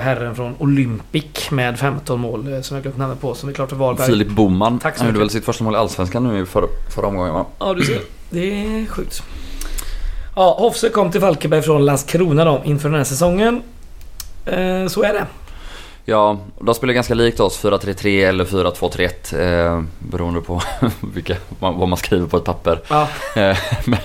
[0.00, 3.68] herren från Olympic med 15 mål eh, som jag glömt namnet på som är klart
[3.70, 4.06] för Varberg.
[4.06, 5.24] Filip Boman Tack så han gjorde mycket.
[5.24, 7.46] väl sitt första mål i Allsvenskan nu i förra, förra omgången va?
[7.58, 8.00] Ja, du ser.
[8.30, 9.22] Det är sjukt.
[10.36, 13.62] Ja, Hofse kom till Falkenberg från Landskrona då inför den här säsongen.
[14.46, 15.26] Eh, så är det.
[16.06, 17.62] Ja, de spelar ganska likt oss.
[17.64, 19.66] 4-3-3 eller 4-2-3-1.
[19.74, 20.62] Eh, beroende på
[21.14, 22.80] vilka, vad man skriver på ett papper.
[22.88, 23.98] Ja, Eh, men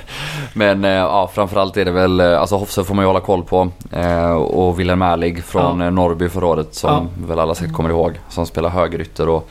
[0.53, 3.43] men eh, ja, framförallt är det väl, eh, alltså Hofse får man ju hålla koll
[3.43, 3.69] på.
[3.91, 5.85] Eh, och Wilhelm Erlig från Ja.
[5.85, 7.25] eh, Norrby förra året som Ja.
[7.27, 8.19] väl alla säkert kommer ihåg.
[8.29, 9.49] Som spelar högerytter och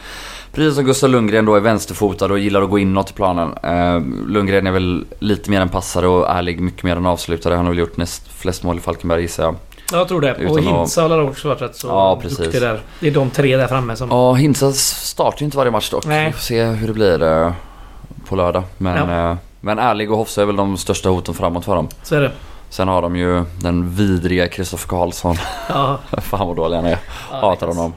[0.52, 3.52] precis som Gustav Lundgren då är vänsterfotad och gillar att gå inåt i planen.
[3.62, 7.54] Eh, Lundgren är väl lite mer en passare och Erlig mycket mer en avslutare.
[7.54, 9.54] Han har väl gjort näst flest mål i Falkenberg gissar jag.
[9.92, 10.35] Jag tror det.
[10.38, 12.38] Utan och Hintsa har också varit rätt så Ja, precis.
[12.38, 12.81] duktig där.
[13.01, 14.09] Det är de tre där framme som...
[14.11, 16.07] Ja, Hintsa startar ju inte varje match dock.
[16.07, 16.27] Nej.
[16.27, 17.53] Vi får se hur det blir eh,
[18.29, 18.62] på lördag.
[18.79, 21.88] Men, eh, men Erlig och Hofse är väl de största hoten framåt för dem.
[22.03, 22.31] Så är det.
[22.70, 25.37] Sen har de ju den vidriga Kristoffer Karlsson.
[25.68, 26.98] Ja, Fan vad dålig han är.
[27.31, 27.94] ja, Hatar honom.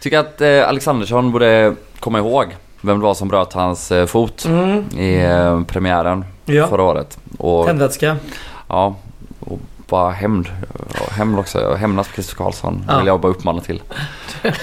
[0.00, 4.44] Tycker att eh, Alexandersson borde komma ihåg vem det var som bröt hans eh, fot
[4.44, 4.84] Mm.
[4.98, 6.66] i eh, premiären Ja.
[6.66, 7.18] förra året.
[7.38, 8.16] Och Tändvätska.
[8.68, 8.94] ja,
[9.88, 10.48] bara hämnd.
[11.10, 11.74] Hämnd också.
[11.74, 12.84] Hämnas på Kristoffer Karlsson.
[12.88, 12.98] Ja.
[12.98, 13.82] vill jag bara uppmana till.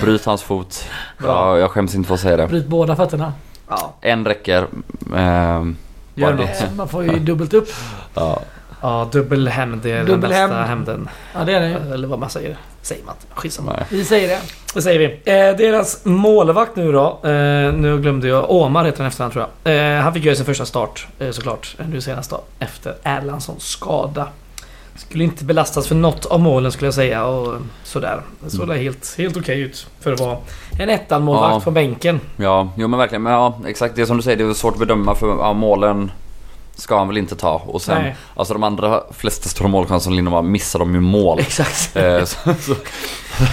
[0.02, 0.86] Bryt hans fot.
[1.18, 1.28] Bra.
[1.28, 2.48] Ja, jag skäms inte för att säga det.
[2.48, 3.34] Bryt båda fötterna.
[3.70, 3.94] Ja.
[4.02, 4.68] En räcker.
[5.16, 5.78] Ehm,
[6.16, 6.38] Gör något.
[6.48, 6.64] det.
[6.64, 7.70] Eh, Man får ju dubbelt upp.
[8.14, 8.40] Ja.
[8.82, 10.56] Ja, dubbel hämnd är den Dubbel bästa hämnd.
[10.68, 11.10] hämnden.
[11.34, 11.94] Ja det är det.
[11.94, 12.58] Eller vad man säger.
[12.82, 13.42] Säger man inte.
[13.42, 13.74] Skitsamma.
[13.74, 13.86] Nej.
[13.90, 14.42] Vi säger det.
[14.74, 15.06] Det säger vi.
[15.32, 17.20] Eh, deras målvakt nu då.
[17.24, 18.50] Eh, nu glömde jag.
[18.52, 19.96] Omar heter han efter tror jag.
[19.98, 21.76] Eh, han fick göra sin första start eh, såklart.
[21.80, 22.42] eh, Nu senast då.
[22.60, 24.28] Efter Erlandssons skada.
[24.96, 27.26] Skulle inte belastas för något av målen skulle jag säga.
[27.26, 27.54] Och
[27.84, 28.22] sådär.
[28.44, 28.78] Det såg Mm.
[28.84, 29.88] helt, helt okej ut.
[30.00, 30.38] För att vara
[30.80, 31.60] en ettan-målvakt Ja.
[31.60, 32.20] på bänken.
[32.38, 33.24] Ja, jo men verkligen.
[33.24, 34.38] Men ja, exakt det som du säger.
[34.38, 36.12] Det är svårt att bedöma för ja, målen
[36.76, 37.62] ska han väl inte ta.
[37.66, 38.16] Och sen, Nej.
[38.36, 41.40] alltså de andra flesta stora målchanserna Lindemann missar de ju mål.
[41.42, 41.96] Exakt.
[41.96, 42.76] Eh, så, så,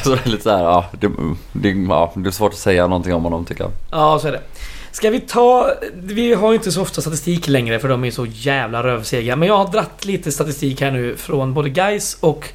[0.04, 1.10] så det är lite såhär, ja det,
[1.52, 3.72] det, ja det är svårt att säga någonting om honom tycker jag.
[3.90, 4.40] Ja, så är det.
[4.92, 5.74] Ska vi ta...
[5.92, 9.36] Vi har ju inte så ofta statistik längre för de är så jävla rövsega.
[9.36, 12.48] Men jag har dratt lite statistik här nu från både Geis och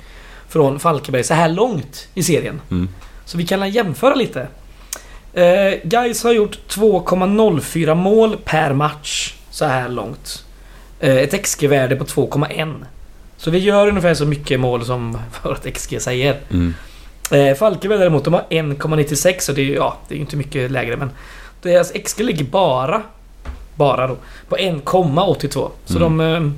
[0.49, 2.61] från Falkenberg så här långt i serien.
[2.71, 2.89] Mm.
[3.25, 4.47] Så vi kan jämföra lite.
[5.33, 10.43] Eh, Geis har gjort 2,04 mål per match så här långt.
[10.99, 12.85] Eh, ett XG-värde på 2,1.
[13.37, 16.39] Så vi gör ungefär så mycket mål som vårt XG säger.
[16.49, 16.73] Mm.
[17.31, 20.37] Eh, Falkenberg däremot, de har 1,96 och det är ju ja, det är ju inte
[20.37, 21.09] mycket lägre men
[21.69, 23.01] deras XG ligger bara,
[23.75, 24.15] bara då,
[24.49, 25.69] på 1,82.
[25.85, 26.17] Så Mm.
[26.17, 26.51] de eh,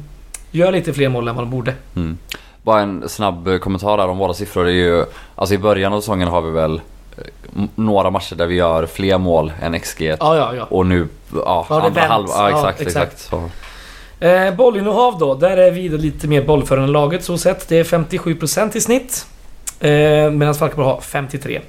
[0.52, 1.74] gör lite fler mål än vad de borde.
[1.96, 2.17] Mm.
[2.63, 4.63] Bara en snabb eh, kommentar där om våra siffror.
[4.65, 6.82] Det är ju, alltså i början av säsongen har vi väl
[7.17, 7.24] eh,
[7.76, 10.02] några matcher där vi gör fler mål än XG.
[10.02, 10.63] Ja, ja, ja.
[10.63, 12.32] Och nu, ja, Ja, andra halvan.
[12.38, 13.13] Ja, Ja, exakt, exakt.
[13.13, 13.20] exakt.
[13.30, 13.50] Så.
[14.26, 17.67] Eh, bollinnehav då, där är vi lite mer bollförande laget så sett.
[17.67, 19.26] Det är 57% i snitt.
[19.80, 19.89] Eh,
[20.32, 21.62] Medan Falkenberg har 53.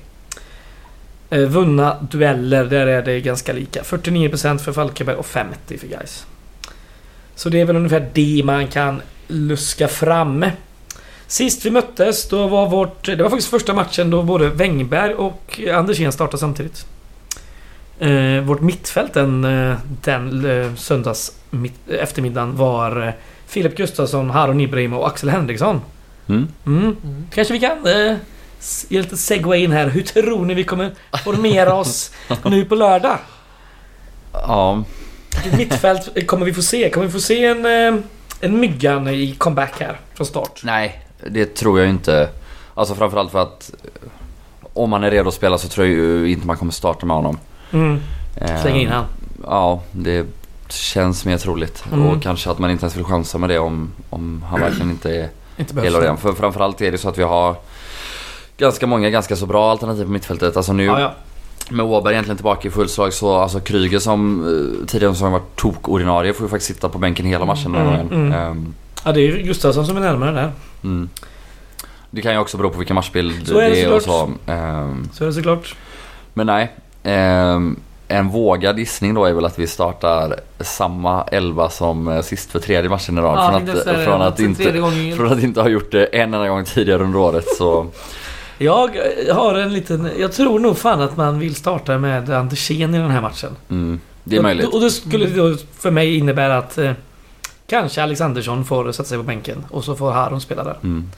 [1.31, 3.83] Eh, vunna dueller, där är det ganska lika.
[3.83, 6.27] 49% för Falkenberg och 50% för Gais.
[7.35, 10.47] Så det är väl ungefär det man kan luska fram.
[11.27, 13.05] Sist vi möttes, då var vårt...
[13.05, 16.87] Det var faktiskt första matchen då både Wängberg och Andersén startade samtidigt.
[17.99, 23.13] Eh, vårt mittfält den, eh, den eh, söndags mitt, eftermiddagen var
[23.47, 25.81] Filip Gustafsson, Harun Ibrahim och Axel Henriksson.
[26.29, 26.49] Mm.
[26.67, 26.97] Mm.
[27.31, 28.17] Kanske vi kan eh,
[28.89, 29.89] ge lite segway in här.
[29.89, 30.95] Hur tror ni vi kommer
[31.25, 32.11] formera oss
[32.45, 33.19] nu på lördag?
[34.33, 34.83] Ja,
[35.35, 36.91] Vilket mittfält kommer vi få se?
[36.91, 38.01] Kommer vi få se en, eh,
[38.41, 40.61] en Myggan i comeback här från start?
[40.65, 42.29] nej det tror jag inte.
[42.75, 44.09] Alltså framförallt för att eh,
[44.73, 47.17] om man är redo att spela så tror jag ju inte man kommer starta med
[47.17, 47.39] honom.
[47.73, 48.01] Mm.
[48.37, 49.05] Eh, Släng in han.
[49.45, 50.27] Ja, det
[50.69, 51.85] känns mer troligt.
[51.93, 52.07] Mm.
[52.07, 55.11] Och kanske att man inte ens vill chansa med det om, om han verkligen inte
[55.17, 56.07] är Inte hela behövs.
[56.07, 56.17] den.
[56.17, 57.57] För framförallt är det så att vi har
[58.59, 60.57] ganska många ganska så bra alternativ på mittfältet.
[60.57, 61.15] Alltså nu, Ja, ja.
[61.71, 64.45] med Åberg egentligen tillbaka i full slag så alltså Kryger som
[64.81, 67.75] eh, tidigare som varit tok-ordinarie får ju faktiskt sitta på bänken hela matchen.
[67.75, 68.33] Mm, mm.
[68.33, 70.53] Ehm, Ja, det är ju Gustafsson som är närmare där.
[70.85, 71.09] mm.
[72.11, 74.31] Det kan ju också bero på vilken matchbild Så är det det är och så.
[74.47, 75.75] Ehm, Så är det såklart.
[76.35, 76.73] Men nej.
[77.03, 77.77] Ehm,
[78.09, 82.59] en vågad gissning då är väl att vi startar samma elva som eh, sist för
[82.59, 83.39] tredje matchen i rad.
[83.39, 84.73] Ja, från, att, från, att inte,
[85.17, 87.87] från att inte ha gjort det en enda gång tidigare under året så...
[88.59, 90.11] Jag eh, har en liten...
[90.19, 93.57] Jag tror nog fan att man vill starta med Andersén i den här matchen.
[93.69, 94.67] Mm, det är möjligt.
[94.67, 96.93] Och, och det skulle då för mig innebära att eh,
[97.67, 100.77] kanske Alexandersson får sätta sig på bänken och så får Haron spela där.
[100.83, 101.11] Mm.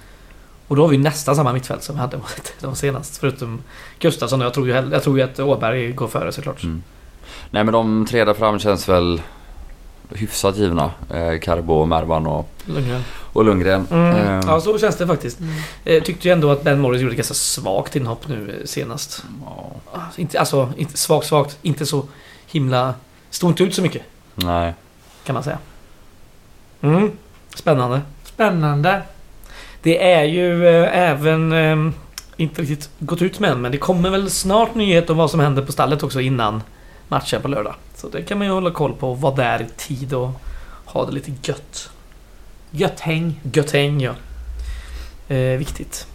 [0.69, 3.19] Och då har vi nästan samma mittfält som vi hade mot de senast.
[3.19, 3.63] Förutom
[3.99, 4.41] Gustafsson.
[4.41, 6.63] Jag tror ju, jag tror ju att Åberg går före såklart.
[6.63, 6.83] Mm.
[7.51, 9.21] Nej men de tre där fram känns väl
[10.15, 10.91] hyfsat givna.
[11.11, 13.05] Eh, Karbo, Mervan och, Lundgren.
[13.33, 13.87] och Lundgren.
[13.91, 14.17] Mm.
[14.17, 15.41] Ehm, Ja, så känns det faktiskt.
[15.41, 15.55] Mm.
[15.85, 19.25] Eh, tyckte ju ändå att Ben Morris gjorde ett ganska svagt inhopp nu eh, senast.
[19.45, 21.59] ja, Alltså, inte, alltså, inte svagt, svagt.
[21.63, 22.05] Inte så
[22.47, 22.95] himla...
[23.31, 24.03] Stod inte ut så mycket,
[24.35, 24.75] nej.
[25.25, 25.59] kan man säga.
[26.81, 27.11] Mm.
[27.55, 28.01] Spännande.
[28.25, 29.03] Spännande.
[29.83, 31.53] Det är ju eh, även...
[31.53, 31.93] Eh,
[32.37, 35.41] inte riktigt gått ut med än, men det kommer väl snart nyhet om vad som
[35.41, 36.63] händer på stallet också innan
[37.09, 37.75] matchen på lördag.
[38.01, 39.15] Så det kan man ju hålla koll på.
[39.15, 40.31] Vara där i tid och
[40.85, 41.91] ha det lite gött.
[42.71, 43.41] Gött häng.
[43.53, 44.13] Gött häng, ja.
[45.29, 46.07] Eh, viktigt.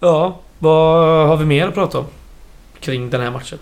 [0.00, 2.04] Ja, vad har vi mer att prata om?
[2.80, 3.58] Kring den här matchen.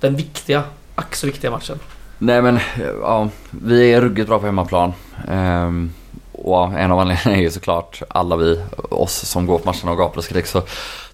[0.00, 0.64] Den viktiga,
[0.94, 1.78] ack så viktiga matchen.
[2.18, 2.58] Nej men
[3.02, 4.92] ja, vi är ruggigt bra på hemmaplan.
[5.28, 5.92] Ehm,
[6.32, 9.98] och en av anledningarna är ju såklart alla vi, oss som går på matcherna och
[9.98, 10.48] gapar och skriker.
[10.48, 10.62] Så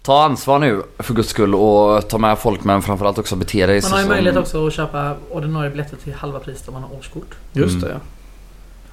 [0.02, 3.82] ta ansvar nu för guds skull och ta med folk men framförallt också bete dig
[3.82, 6.82] Man har ju som- möjlighet också att köpa ordinarie biljetter till halva priset om man
[6.82, 7.34] har årskort.
[7.52, 7.88] Just Mm.
[7.88, 8.00] det, ja.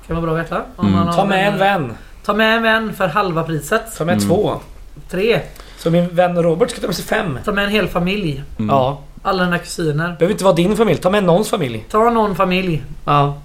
[0.08, 0.62] Kan vara bra att veta.
[0.76, 0.98] Om Mm.
[1.00, 1.94] man har Ta med en vän.
[2.26, 3.82] Ta med en vän för halva priset.
[3.98, 4.28] Ta med Mm.
[4.30, 4.54] två.
[5.10, 5.42] Tre.
[5.78, 7.40] Så min vän Robert ska ta med sig fem.
[7.46, 8.44] Ta med en hel familj.
[8.60, 8.70] Mm.
[8.76, 9.00] Ja.
[9.22, 10.08] Alla dina kusiner.
[10.20, 11.00] Behöver inte vara din familj.
[11.00, 11.86] Ta med någons familj.
[11.92, 12.84] Ta någon familj.
[13.06, 13.38] Ja.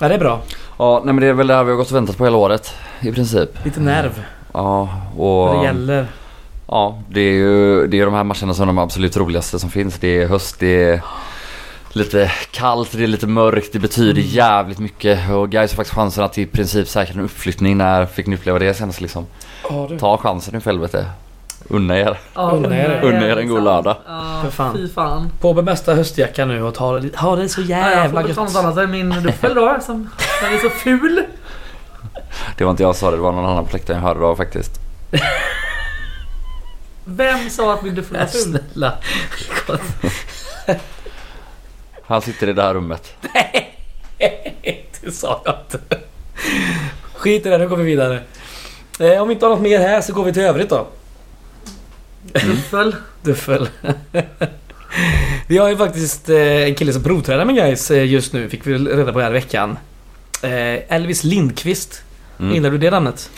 [0.00, 0.40] Ja, det är bra.
[0.78, 2.36] Ja, nej men det är väl det här vi har gått och väntat på hela
[2.36, 2.74] året.
[3.00, 3.64] I princip.
[3.64, 4.24] Lite nerv.
[4.52, 5.64] Ja, Vad det och...
[5.64, 6.06] gäller.
[6.72, 9.70] Ja, det är ju det är de här matcherna som är de absolut roligaste som
[9.70, 9.98] finns.
[9.98, 11.00] Det är höst, det är
[11.92, 14.32] lite kallt, det är lite mörkt, det betyder Mm.
[14.34, 15.30] jävligt mycket.
[15.30, 17.76] Och guys har faktiskt chansen att i princip säkra en uppflyttning.
[17.76, 19.26] När fick ni uppleva det senast liksom?
[19.70, 19.98] Ja, du.
[19.98, 21.06] Ta chansen nu för helvete.
[21.68, 22.18] Unna er.
[22.34, 23.00] Ja, Unna er.
[23.04, 23.96] Unna er en god lördag.
[24.08, 24.74] Ja, För fan.
[24.76, 25.30] Fy fan.
[25.40, 28.28] På med bästa höstjacka nu och ta det, ha det så Ja, jag jävla får
[28.28, 28.56] gött.
[28.56, 29.78] annat än min duffel då.
[29.80, 30.10] Som,
[30.42, 31.22] den är så ful.
[32.56, 34.20] Det var inte jag som sa det, det var någon annan på läktaren jag hörde
[34.20, 34.80] då faktiskt.
[37.04, 38.40] Vem sa att min duffel var Nej, ful?
[38.42, 38.98] snälla.
[42.02, 43.14] Han sitter i det här rummet.
[45.00, 45.98] det sa jag inte.
[47.14, 48.22] Skit i det, nu går vi vidare.
[49.00, 50.86] Eh, om vi inte har något mer här så går vi till övrigt då.
[52.22, 52.96] Duffel.
[53.22, 53.68] Duffel.
[55.46, 58.66] vi har ju faktiskt eh, en kille som provtränar med guys eh, just nu, fick
[58.66, 59.78] vi reda på här i veckan.
[60.42, 62.02] Elvis Lindqvist.
[62.38, 62.54] Mm.
[62.54, 63.30] Gillar du det namnet?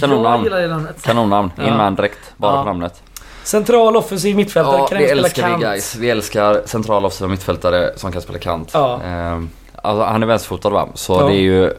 [0.00, 0.48] Kanonnamn.
[0.50, 1.02] Jag namnet.
[1.02, 1.76] Kanonnamn, in Ja.
[1.76, 2.18] man direkt.
[2.36, 2.58] Bara Ja.
[2.62, 3.02] på namnet.
[3.44, 5.62] Central offensiv mittfältare, Ja, kan det även spela älskar vi kant.
[5.62, 5.96] guys.
[5.96, 8.70] Vi älskar centrala offensiva mittfältare som kan spela kant.
[8.74, 9.00] Ja.
[9.02, 9.50] Ehm,
[9.82, 10.88] alltså, han är vänsterfotad va?
[10.94, 11.26] Så Ja.
[11.26, 11.72] det är ju...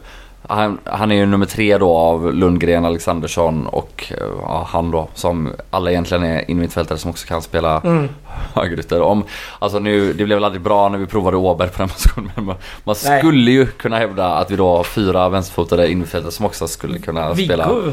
[0.48, 5.08] Han, han är ju nummer tre då av Lundgren, Alexandersson och eh, ja, han då
[5.14, 8.08] som alla egentligen är innermittfältare som också kan spela Mm.
[8.54, 9.00] högerytter.
[9.02, 9.24] Om,
[9.58, 12.44] alltså nu, det blev väl aldrig bra när vi provade Åberg på den positionen men
[12.44, 16.68] man, man skulle ju kunna hävda att vi då har fyra vänsterfotade innermittfältare som också
[16.68, 17.68] skulle kunna spela.
[17.74, 17.92] Viggo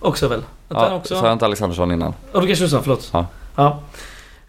[0.00, 0.40] också väl?
[0.68, 1.16] Att Ja, också...
[1.20, 2.14] sa jag inte Alexandersson innan?
[2.32, 3.10] Ja, du kanske sa, förlåt.
[3.12, 3.26] Ja.
[3.56, 3.78] Ja,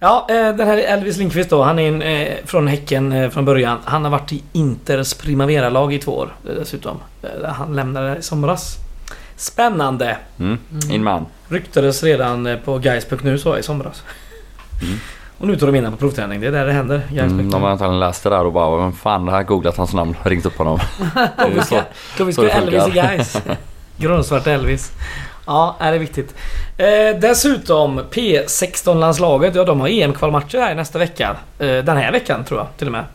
[0.04, 3.46] ja eh, den här Elvis Lindqvist då, han är en, eh, från Häcken eh, från
[3.46, 3.78] början.
[3.86, 6.98] Han har varit i Inters Primavera-lag i två år dessutom.
[7.46, 8.76] Han lämnade i somras.
[9.36, 10.18] Spännande!
[10.40, 10.58] Mm.
[10.72, 10.92] Mm.
[10.92, 11.26] In man.
[11.48, 14.04] Ryktades redan på Gais.nu så i somras.
[14.82, 15.00] Mm.
[15.38, 16.42] Och nu tar de in honom på provträning.
[16.42, 17.02] Det är där det händer.
[17.12, 19.94] Mm, de har antagligen läst det där och bara vem fan det här googlat hans
[19.94, 20.80] namn och ringt upp honom.
[21.38, 21.82] Det är ju så.
[22.18, 22.92] Då vi så ska det Elvis i.
[22.92, 23.42] Gais.
[23.98, 24.92] Grundsvart Elvis.
[25.46, 26.36] Ja, är det är viktigt.
[26.78, 31.36] Eh, dessutom P16-landslaget, ja de har EM-kvalmatcher här nästa vecka.
[31.60, 33.06] Eh, den här veckan tror jag till och med.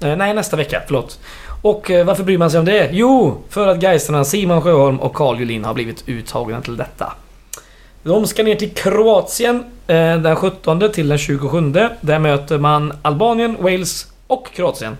[0.00, 1.18] Eh, nej, nästa vecka, förlåt.
[1.62, 2.88] Och eh, varför bryr man sig om det?
[2.92, 7.12] Jo, för att Geisterna Simon Sjöholm och Carl Julin har blivit uttagna till detta.
[8.02, 11.60] De ska ner till Kroatien eh, den 17 till den 27.
[12.00, 14.96] Där möter man Albanien, Wales och Kroatien.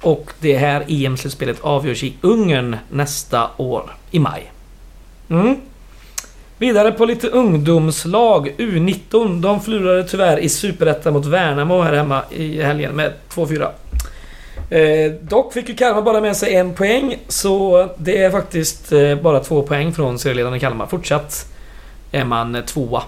[0.00, 4.52] Och det här EM-slutspelet avgörs i Ungern nästa år, i maj.
[5.30, 5.56] Mm.
[6.58, 8.54] Vidare på lite ungdomslag.
[8.58, 9.40] U19.
[9.40, 13.70] De förlorade tyvärr i Superettan mot Värnamo här hemma i helgen med 2-4.
[14.70, 19.14] Eh, dock fick ju Kalmar bara med sig en poäng, så det är faktiskt eh,
[19.14, 20.86] bara två poäng från serieledaren Kalmar.
[20.86, 21.52] Fortsatt
[22.12, 23.02] är man tvåa,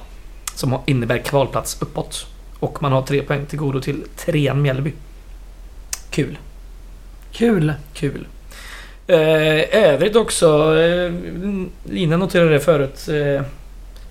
[0.54, 2.26] som innebär kvalplats uppåt.
[2.60, 4.92] Och man har tre poäng till godo till trean Mjällby.
[6.10, 6.38] Kul.
[7.32, 7.72] Kul.
[7.94, 8.26] Kul.
[9.10, 11.12] Eh, övrigt också, eh,
[11.84, 13.08] Lina noterade det förut.
[13.08, 13.42] Eh,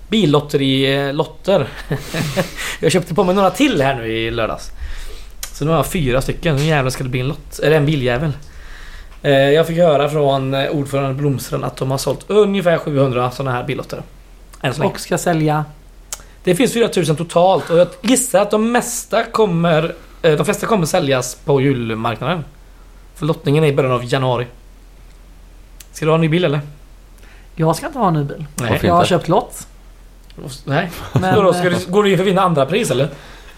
[0.08, 1.68] Billotteri-lotter.
[2.80, 4.70] jag köpte på mig några till här nu i lördags.
[5.52, 6.56] Så nu har jag fyra stycken.
[6.56, 7.58] Nu jävlar ska det bli en lott.
[7.58, 8.32] Eller en biljävel.
[9.22, 13.56] Eh, jag fick höra från eh, ordförande Blomstrand att de har sålt ungefär 700 sådana
[13.56, 14.02] här billotter.
[14.84, 15.64] Och ska sälja.
[16.44, 19.94] Det finns 4000 totalt och jag gissar att de mesta kommer...
[20.22, 22.44] eh, De flesta kommer säljas på julmarknaden.
[23.14, 24.46] För lottningen är i början av januari.
[25.92, 26.60] Ska du ha en ny bil eller?
[27.54, 28.44] Jag ska inte ha en ny bil.
[28.68, 29.08] Fint Jag har det.
[29.08, 29.66] köpt lott.
[30.64, 30.90] Nej.
[31.12, 33.08] Men, Vadå, ska eh, du, går du in för att vinna andra pris eller?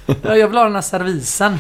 [0.07, 1.59] Ja, Jag vill ha den här servisen.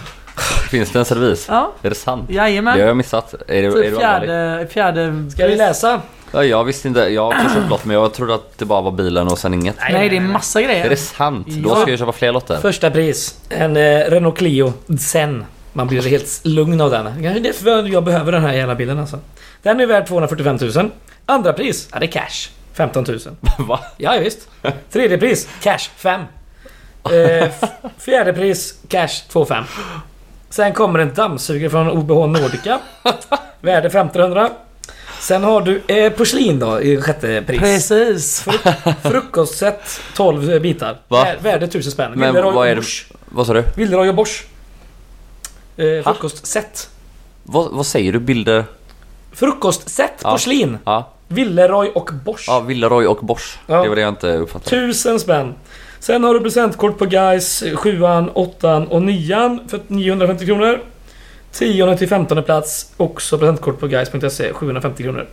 [0.71, 1.47] Finns det en servis?
[1.49, 2.25] Ja, Är det sant?
[2.29, 2.81] Det jajamän.
[2.81, 3.35] har jag missat.
[3.35, 4.29] Är, det, är Typ du allvarlig?
[4.29, 5.31] fjärde, fjärde...
[5.31, 6.01] Ska vi läsa?
[6.33, 7.01] Ja, jag visste inte.
[7.01, 9.55] Jag har också köpt lott men jag trodde att det bara var bilen och sen
[9.55, 9.77] inget.
[9.91, 10.85] Nej, det är massa grejer.
[10.85, 11.47] Är det sant?
[11.47, 12.57] Då ska jag köpa fler lotter.
[12.59, 13.39] Första pris.
[13.49, 15.45] En eh, Renault Clio Zen.
[15.73, 17.05] Man blir helt lugn av den.
[17.23, 19.19] Kanske därför jag behöver den här jävla bilen alltså.
[19.63, 20.91] Den är värd 245 000.
[21.27, 21.89] Andra pris?
[21.93, 22.49] Ja, det är cash.
[22.75, 23.19] 15 000.
[23.59, 23.81] Va?
[23.97, 24.49] Ja, visst.
[24.93, 25.49] Tredje pris?
[25.63, 26.21] Cash 5.
[27.05, 27.49] Eh,
[27.99, 28.75] fjärde pris?
[28.89, 29.65] Cash 2,5.
[30.51, 32.79] Sen kommer en dammsugare från OBH Nordica.
[33.61, 34.51] Värde 1500.
[35.21, 37.61] Sen har du eh, porslin då i sjätte pris.
[37.61, 38.47] Precis.
[39.03, 40.97] Frukostset 12 bitar.
[41.09, 41.25] Va?
[41.25, 42.13] Vär- Värde 1000 spänn.
[42.17, 42.83] Men Villeroy vad är det-.
[43.29, 43.65] Vad sa du?
[43.77, 44.45] Villeroy och Bosch.
[45.81, 46.91] Eh, frukostset.
[47.43, 48.19] Vad, vad säger du?
[48.19, 48.65] Bilder?
[49.33, 50.31] Frukostset Ja.
[50.33, 50.79] porslin.
[50.85, 51.09] Ja.
[51.29, 52.45] Villeroy och Bosch.
[52.47, 53.59] Ja, Villeroy och Bosch.
[53.67, 53.83] Ja.
[53.83, 54.71] Det var det jag inte uppfattade.
[54.71, 55.55] Tusen spänn.
[56.01, 58.03] Sen har du presentkort på Guys 7
[58.35, 60.81] 8 och 9 för 950 kronor.
[61.53, 62.93] 10 till 15 plats.
[62.97, 65.27] Också presentkort på guys.se 750 kronor.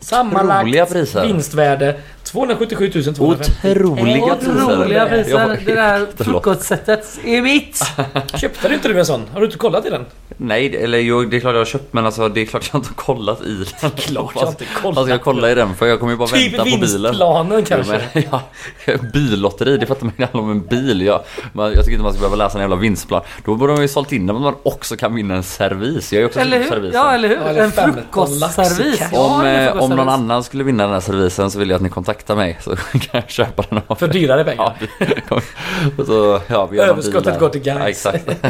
[0.00, 1.26] Sammanlagt priser.
[1.26, 2.00] vinstvärde
[2.32, 3.52] 277 250.
[3.70, 4.52] Otroliga priser.
[4.52, 5.60] Roliga Jag priser.
[5.66, 7.82] Det där frukostsättet är mitt.
[8.40, 9.22] Köpte du inte du en sån?
[9.32, 10.04] Har du inte kollat i den?
[10.36, 12.70] Nej, det- eller jo, det är klart jag har köpt men alltså det är klart
[12.72, 13.90] jag inte har kollat i den.
[13.96, 15.04] Klart jag inte kollat.
[15.04, 15.74] Ska jag kolla i den?
[15.74, 16.80] För jag kommer ju bara Typ vänta på bilen.
[17.02, 18.00] vinstplanen kanske.
[18.14, 18.40] Jo, men,
[18.86, 21.02] ja, billotteri, det fattar man ju handlar om en bil.
[21.02, 21.20] Jag,
[21.52, 23.22] man, jag tycker inte man ska behöva läsa en jävla vinstplan.
[23.44, 26.12] Då borde de ju sålt in den att man också kan vinna en servis.
[26.12, 26.68] Jag är också Eller hur?
[26.68, 27.00] servisen.
[27.00, 27.36] Ja, eller hur?
[27.36, 29.02] Ja, eller En 15 frukostservis.
[29.12, 31.82] Ja, Om, eh, om någon annan skulle vinna den här servisen så vill jag att
[31.82, 34.72] ni kontaktar mig så kan jag köpa den av För dyrare pengar.
[35.30, 35.40] Ja,
[35.98, 37.76] och så, ja, vi Överskottet går till Guys.
[37.78, 38.30] Ja, exakt.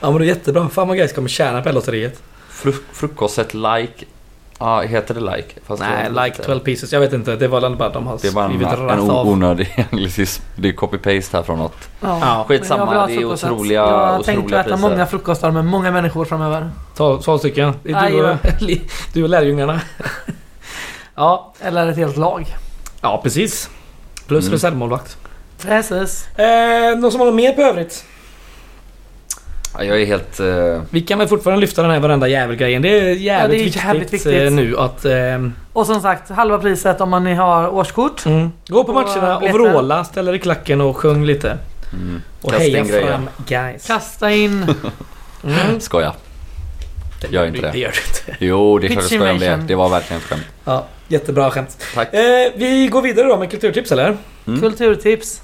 [0.00, 0.68] Ja men det är jättebra.
[0.68, 2.22] Fan vad Guys kommer tjäna på lotteriet.
[2.50, 4.04] Fru- frukostet like.
[4.58, 5.48] Ja, heter det like?
[5.66, 6.42] Fast Nej, like inte.
[6.42, 6.92] 12 pieces.
[6.92, 7.36] Jag vet inte.
[7.36, 9.28] Det var bara de har Det är bara en, skrivit en av.
[9.28, 10.42] onödig anglicism.
[10.56, 11.88] Det är copy-paste här från något.
[12.00, 14.76] Ja, skitsamma, det är otroliga- Jag har otroliga tänkt äta priser.
[14.76, 16.70] många frukostar med många människor framöver.
[16.96, 17.72] 12, 12 stycken.
[17.82, 18.36] Det är du och,
[19.12, 19.80] du och lärjungarna.
[21.14, 22.46] Ja, Eller ett helt lag.
[23.00, 23.70] ja, precis.
[24.26, 24.52] Plus Mm.
[24.52, 25.16] reservmålvakt.
[25.62, 26.26] Precis.
[26.38, 28.04] Eh, någon som har något mer på övrigt?
[29.78, 30.40] Ja, jag är helt...
[30.40, 32.82] Eh, Vi kan väl fortfarande lyfta den här varenda jävelgrejen.
[32.82, 34.42] Det är jävligt, Ja, det är viktigt, jävligt viktigt.
[34.42, 35.04] eh, nu att...
[35.04, 38.26] Eh, Och som sagt, halva priset om man har årskort.
[38.26, 41.58] mm, gå på matcherna och vråla, ställ er i klacken och sjung lite.
[41.92, 43.86] mm, Och kasta heja fram guys.
[43.86, 44.66] Kasta in
[45.44, 45.80] Mm.
[45.80, 46.12] Skoja.
[47.30, 47.70] Gör inte det.
[47.70, 47.98] Det gör du
[48.30, 48.44] inte.
[48.44, 49.56] Jo, det är klart jag skojar om det.
[49.66, 50.42] Det var verkligen skämt.
[50.64, 51.84] Ja, jättebra skämt.
[51.94, 52.14] Tack.
[52.14, 54.16] Eh, vi går vidare då med kulturtips eller?
[54.46, 54.60] Mm.
[54.60, 55.42] kulturtips.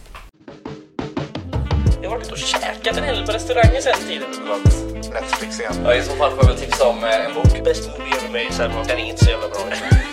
[2.03, 4.29] Jag har varit och käkat en hel på restauranger sen tiden.
[5.13, 5.73] Netflix igen.
[5.85, 7.65] Ja, I så fall får jag väl tipsa om eh, en bok.
[7.65, 9.59] Bäst movie ever made, så här, den är inte så jävla bra.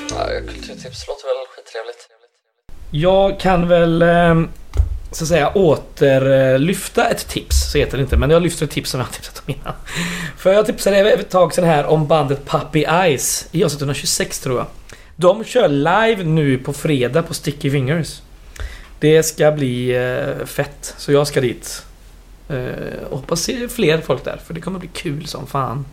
[0.09, 2.09] Ja, kulturtips låter väl skittrevligt.
[2.91, 4.35] Jag kan väl eh,
[5.11, 8.17] så att säga återlyfta ett tips, så heter det inte.
[8.17, 9.73] Men jag lyfter ett tips som jag har tipsat om innan.
[10.37, 14.57] För jag tipsade ett tag sedan här om bandet Puppy Eyes i avsnitt 126 tror
[14.57, 14.67] jag.
[15.15, 18.21] De kör live nu på fredag på Sticky Fingers.
[18.99, 21.85] Det ska bli eh, fett, så jag ska dit.
[22.49, 25.85] Eh, och hoppas se fler folk där, för det kommer bli kul som fan.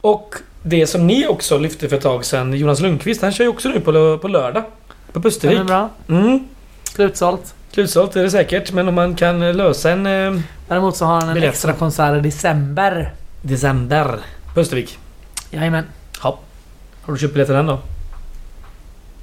[0.00, 3.50] Och det som ni också lyfte för ett tag sedan, Jonas Lundqvist, han kör ju
[3.50, 4.64] också nu på, på lördag.
[5.12, 5.58] På Pustervik.
[5.58, 5.90] är bra.
[6.08, 6.48] Mm.
[6.94, 7.54] Slutsålt.
[7.72, 11.28] Slutsålt är det säkert, men om man kan lösa en eh, Däremot så har han
[11.28, 11.52] en Biljett.
[11.52, 13.12] extra konsert i december.
[13.42, 14.18] december
[14.54, 14.98] på Östervik.
[15.50, 15.84] Jajamän.
[16.22, 16.38] Ja.
[17.02, 17.78] Har du köpt biljetter än då?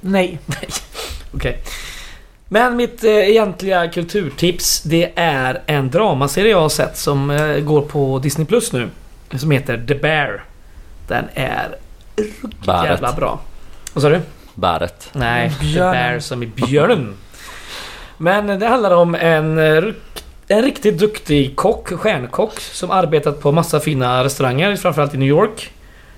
[0.00, 0.38] Nej.
[1.34, 1.62] Okej.
[2.48, 7.82] Men mitt eh, egentliga kulturtips det är en dramaserie jag har sett som eh, går
[7.82, 8.88] på Disney Plus nu.
[9.34, 10.44] Som heter The Bear.
[11.08, 11.76] Den är
[12.16, 13.40] ruggigt jävla bra.
[13.92, 14.20] Vad sa du?
[14.54, 15.08] Bäret.
[15.12, 15.92] Nej, The Björnen.
[15.92, 17.14] Bear som i björnen.
[18.16, 19.84] Men det handlar om en, eh,
[20.48, 25.72] en riktigt duktig kock, stjärnkock, som arbetat på massa fina restauranger, framförallt i New York.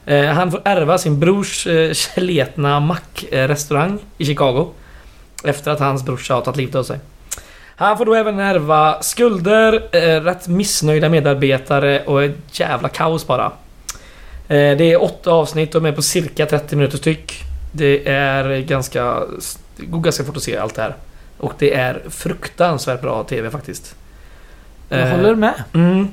[0.09, 4.68] Eh, Han får ärva sin brors eh, Mack-restaurang i Chicago.
[5.44, 6.98] Efter att hans brorsa har tagit livet av sig.
[7.76, 13.44] Han får då även ärva skulder, eh, rätt missnöjda medarbetare och ett jävla kaos bara.
[14.48, 17.42] Eh, det är åtta avsnitt och de är på cirka 30 minuter styck.
[17.72, 19.22] Det är ganska...
[19.76, 20.96] Det går ganska fort att se allt det här.
[21.38, 23.94] Och det är fruktansvärt bra TV faktiskt.
[24.88, 25.62] Jag håller med.
[25.74, 26.09] Mm.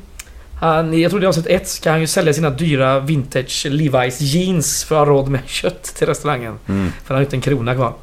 [0.60, 4.18] Han, jag tror det är avsnitt ett ska han ju sälja sina dyra vintage Levi's
[4.20, 6.60] jeans för att ha råd med kött till restaurangen.
[6.68, 6.92] Mm.
[7.04, 7.94] För han har inte en krona kvar.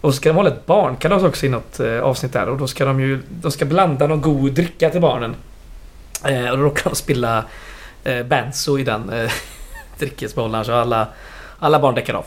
[0.00, 2.66] Och så ska de hålla ett barnkalas också i något eh, avsnitt där och då
[2.66, 3.22] ska de ju...
[3.28, 5.34] De ska blanda någon god dricka till barnen.
[6.24, 7.44] Eh, och då råkar de spilla
[8.04, 9.30] eh, benzo i den eh,
[9.98, 11.08] dryckesbehållaren så alla,
[11.58, 12.24] alla barn däckar av.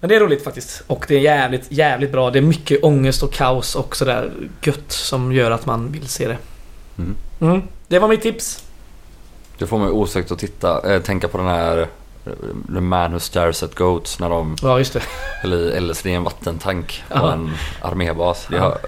[0.00, 0.82] Men det är roligt faktiskt.
[0.86, 2.30] Och det är jävligt, jävligt bra.
[2.30, 4.30] Det är mycket ångest och kaos och sådär
[4.62, 6.38] gött som gör att man vill se det.
[6.98, 7.16] Mm.
[7.40, 7.62] Mm.
[7.88, 8.62] Det var mitt tips.
[9.58, 11.78] Det får mig osökt att titta, äh, tänka på den här
[12.26, 12.32] eh,
[12.74, 15.02] The Man Who Stares at Goats när de Ja, just det.
[15.42, 17.32] häller LSD i en vattentank på Ja.
[17.32, 18.46] en armébas.
[18.50, 18.78] Det har,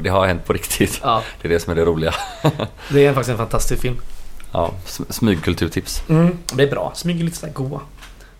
[0.00, 1.00] det har hänt på riktigt.
[1.02, 2.14] Ja, Det är det som är det roliga.
[2.90, 3.96] det är faktiskt en fantastisk film.
[4.52, 6.02] Ja, sm- smygkulturtips.
[6.08, 6.38] Mm.
[6.54, 6.92] Det är bra.
[6.94, 7.80] Smyger lite sådär goa.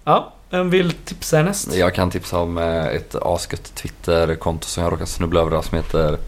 [0.05, 1.75] Ja, vem vill tipsa härnäst?
[1.75, 6.19] Jag kan tipsa om eh, ett asgött Twitter-konto som jag råkat snubbla över som heter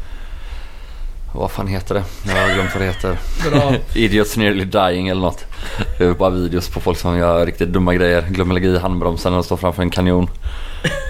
[1.33, 2.05] vad fan heter det?
[2.27, 3.19] Jag har glömt vad det heter.
[3.95, 5.45] Idiots nearly dying eller något.
[5.99, 8.27] Det är bara videos på folk som gör riktigt dumma grejer.
[8.31, 10.31] Glömmer lägga i handbromsen när de står framför en kanjon.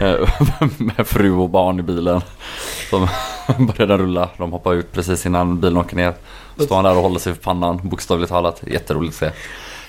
[0.77, 2.21] Med fru och barn i bilen.
[2.91, 3.09] Som
[3.67, 4.29] börjar rulla.
[4.37, 6.15] De hoppar ut precis innan bilen åker ner.
[6.59, 8.63] Står han där och håller sig för pannan, bokstavligt talat.
[8.67, 9.31] Jätteroligt att se.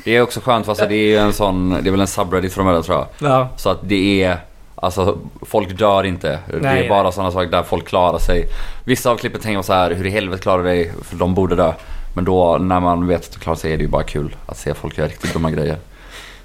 [0.04, 2.64] Det är också skönt fast det är en sån, det är väl en subreddit för
[2.64, 3.32] de här tror jag.
[3.32, 3.50] Ja.
[3.58, 4.38] Så att det är
[4.84, 6.40] Alltså folk dör inte.
[6.48, 8.48] det Nej, är bara sådana saker där folk klarar sig.
[8.86, 10.92] Vissa av klippen tänker så här, hur i helvete klarar du dig?
[11.04, 11.74] För de borde dö.
[12.16, 14.58] Men då när man vet att du klarar sig är det ju bara kul att
[14.58, 15.78] se folk göra riktigt dumma grejer.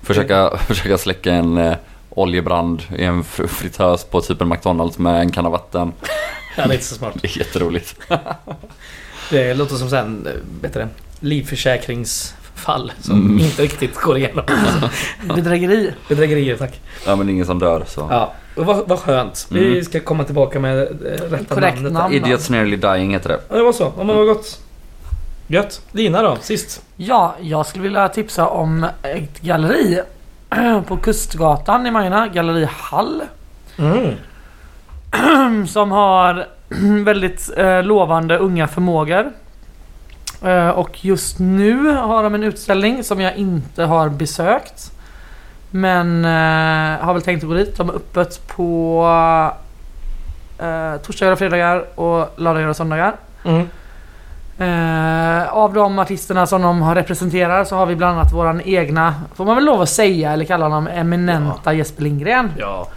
[0.02, 1.76] Försöka, försöka släcka en eh,
[2.10, 5.92] oljebrand i en fr- fritös på typ en McDonalds med en kanna vatten.
[6.56, 7.14] ja, det är inte så smart.
[7.22, 7.94] Det är jätteroligt.
[9.30, 10.28] Det låter som sen,
[10.62, 10.86] vet du
[12.56, 13.38] livförsäkringsfall som Mm.
[13.38, 14.44] inte riktigt går igenom.
[15.34, 15.92] Bedrägeri.
[16.08, 16.80] Bedrägerier, tack.
[17.06, 18.06] Ja men ingen som dör så.
[18.10, 19.46] Ja, och vad, vad skönt.
[19.50, 19.84] Vi Mm.
[19.84, 20.86] ska komma tillbaka med eh,
[21.30, 21.92] rätta Korrekt namnet.
[21.92, 22.14] namn.
[22.14, 23.40] Idiots nearly dying heter det.
[23.48, 23.92] Ja, det var så.
[23.98, 24.60] Ja, men vad gott.
[25.48, 25.80] Gött.
[25.92, 26.82] Dina då, sist?
[26.96, 30.00] Ja, jag skulle vilja tipsa om ett galleri
[30.88, 32.28] på Kustgatan i Majorna.
[32.28, 33.22] Galleri Hall.
[33.78, 35.66] Mm.
[35.66, 36.46] Som har
[37.04, 39.32] väldigt eh, lovande unga förmågor.
[40.44, 44.92] Eh, och just nu har de en utställning som jag inte har besökt.
[45.70, 47.76] Men eh, har väl tänkt att gå dit.
[47.76, 49.06] De är öppet på
[50.58, 53.16] eh, torsdagar och fredagar och lördagar och söndagar.
[53.44, 53.68] Mm.
[54.58, 59.14] Eh, av de artisterna som de har representerar så har vi bland annat våran egna,
[59.34, 62.52] får man väl lov att säga eller kalla honom, eminenta Jesper Lindgren.
[62.58, 62.88] Ja.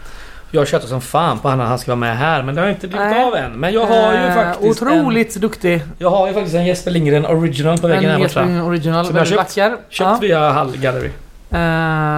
[0.52, 2.70] Jag tjötar som fan på han att han ska vara med här men det har
[2.70, 3.24] inte blivit Nej.
[3.26, 3.52] av än.
[3.52, 5.74] Men jag har ju Eh, faktiskt Otroligt duktig.
[5.74, 8.41] En, jag har ju faktiskt en Jesper Lindgren original på väggen En här borta.
[8.41, 9.38] Lindgren original, Som jag köpt.
[9.58, 9.78] vacker.
[9.89, 11.10] Köpt via Hall Gallery.
[11.50, 11.58] Ja.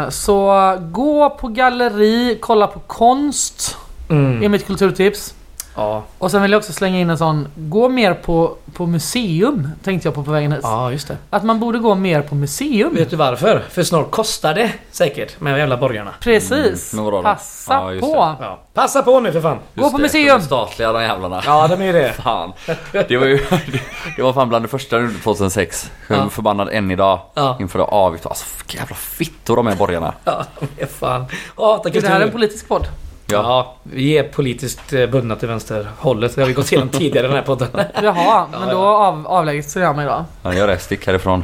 [0.04, 3.78] Eh, så gå på galleri, kolla på konst.
[4.10, 4.52] är Mm.
[4.52, 5.34] mitt kulturtips.
[5.76, 6.04] Ja.
[6.18, 10.08] Och sen vill jag också slänga in en sån, gå mer på, på museum tänkte
[10.08, 10.60] jag på på vägen hit.
[10.64, 11.18] ja, just det.
[11.30, 12.96] Att man borde gå mer på museum.
[12.96, 13.64] Vet du varför?
[13.70, 16.12] För snart kostar det säkert med de jävla borgarna.
[16.20, 16.94] Precis.
[16.94, 17.22] Mm, då?
[17.22, 18.36] Passa Ja, just på.
[18.40, 18.60] Ja.
[18.74, 19.58] Passa på nu för fan!
[19.76, 20.26] Gå på det, museum.
[20.28, 21.42] De är statliga de jävlarna.
[21.46, 22.14] Ja, de är ju det.
[22.24, 22.52] Fan.
[22.92, 23.38] Det var ju
[24.18, 25.92] det var fan bland det första jag gjorde 2006.
[26.08, 26.30] Jag är Ja.
[26.30, 27.20] förbannad än idag.
[27.34, 27.58] Ja.
[27.60, 28.26] Inför det avgift.
[28.26, 30.14] Alltså jävla fittor de är borgarna.
[30.24, 31.26] Ja, de är fan.
[31.58, 32.26] Hatar Är det här kultur.
[32.26, 32.88] en politisk podd?
[33.32, 33.76] Ja.
[33.84, 36.36] vi är politiskt eh, bundna till vänsterhållet.
[36.36, 37.68] Det har vi gått igenom tidigare i den här podden.
[38.04, 40.26] Jaha, men Ja, då av, avlägsnar jag mig då.
[40.44, 40.78] Han gör det.
[40.78, 41.44] Stick härifrån.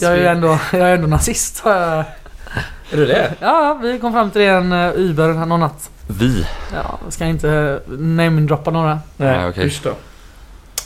[0.00, 1.62] Jag är ju ändå, jag är ändå nazist.
[1.66, 3.34] Är du det?
[3.40, 5.90] Ja, vi kom fram till det en uh, Uber någon natt.
[6.06, 6.46] Vi.
[6.74, 9.00] Ja, jag ska inte namedroppa några.
[9.16, 9.72] Nej, okej.
[9.82, 9.92] Då.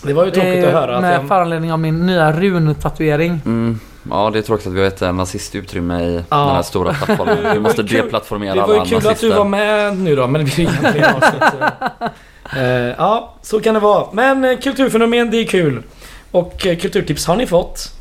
[0.02, 1.28] Det var ju tråkigt att höra att med jag...
[1.28, 3.40] föranledning av min nya run-tatuering.
[3.44, 3.80] Mm.
[4.10, 6.36] Ja det är tråkigt att vi har ett eh, nazistutrymme i Ja.
[6.36, 7.52] den här stora plattformen.
[7.52, 8.04] Vi måste Det var ju kul.
[8.04, 9.36] deplattformera Det alla var ju kul att du nazister.
[9.38, 11.42] var med nu då, men inga fler avsnitt.
[11.52, 12.58] så.
[12.58, 14.06] Eh, Ja, så kan det vara.
[14.12, 15.82] Men eh, kulturfenomen, det är kul.
[16.30, 17.92] Och kulturtips har ni fått.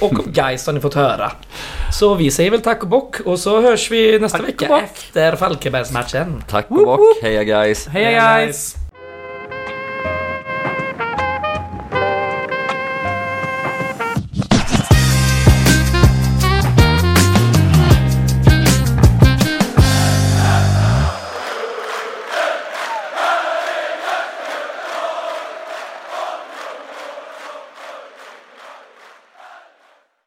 [0.00, 1.32] Och guys har ni fått höra.
[1.92, 5.36] Så vi säger väl tack och bock och så hörs vi nästa Tack vecka efter
[5.36, 6.42] Falkenbergsmatchen.
[6.50, 7.00] Tack och bock.
[7.22, 7.86] Heja guys.
[7.86, 8.74] Hej guys!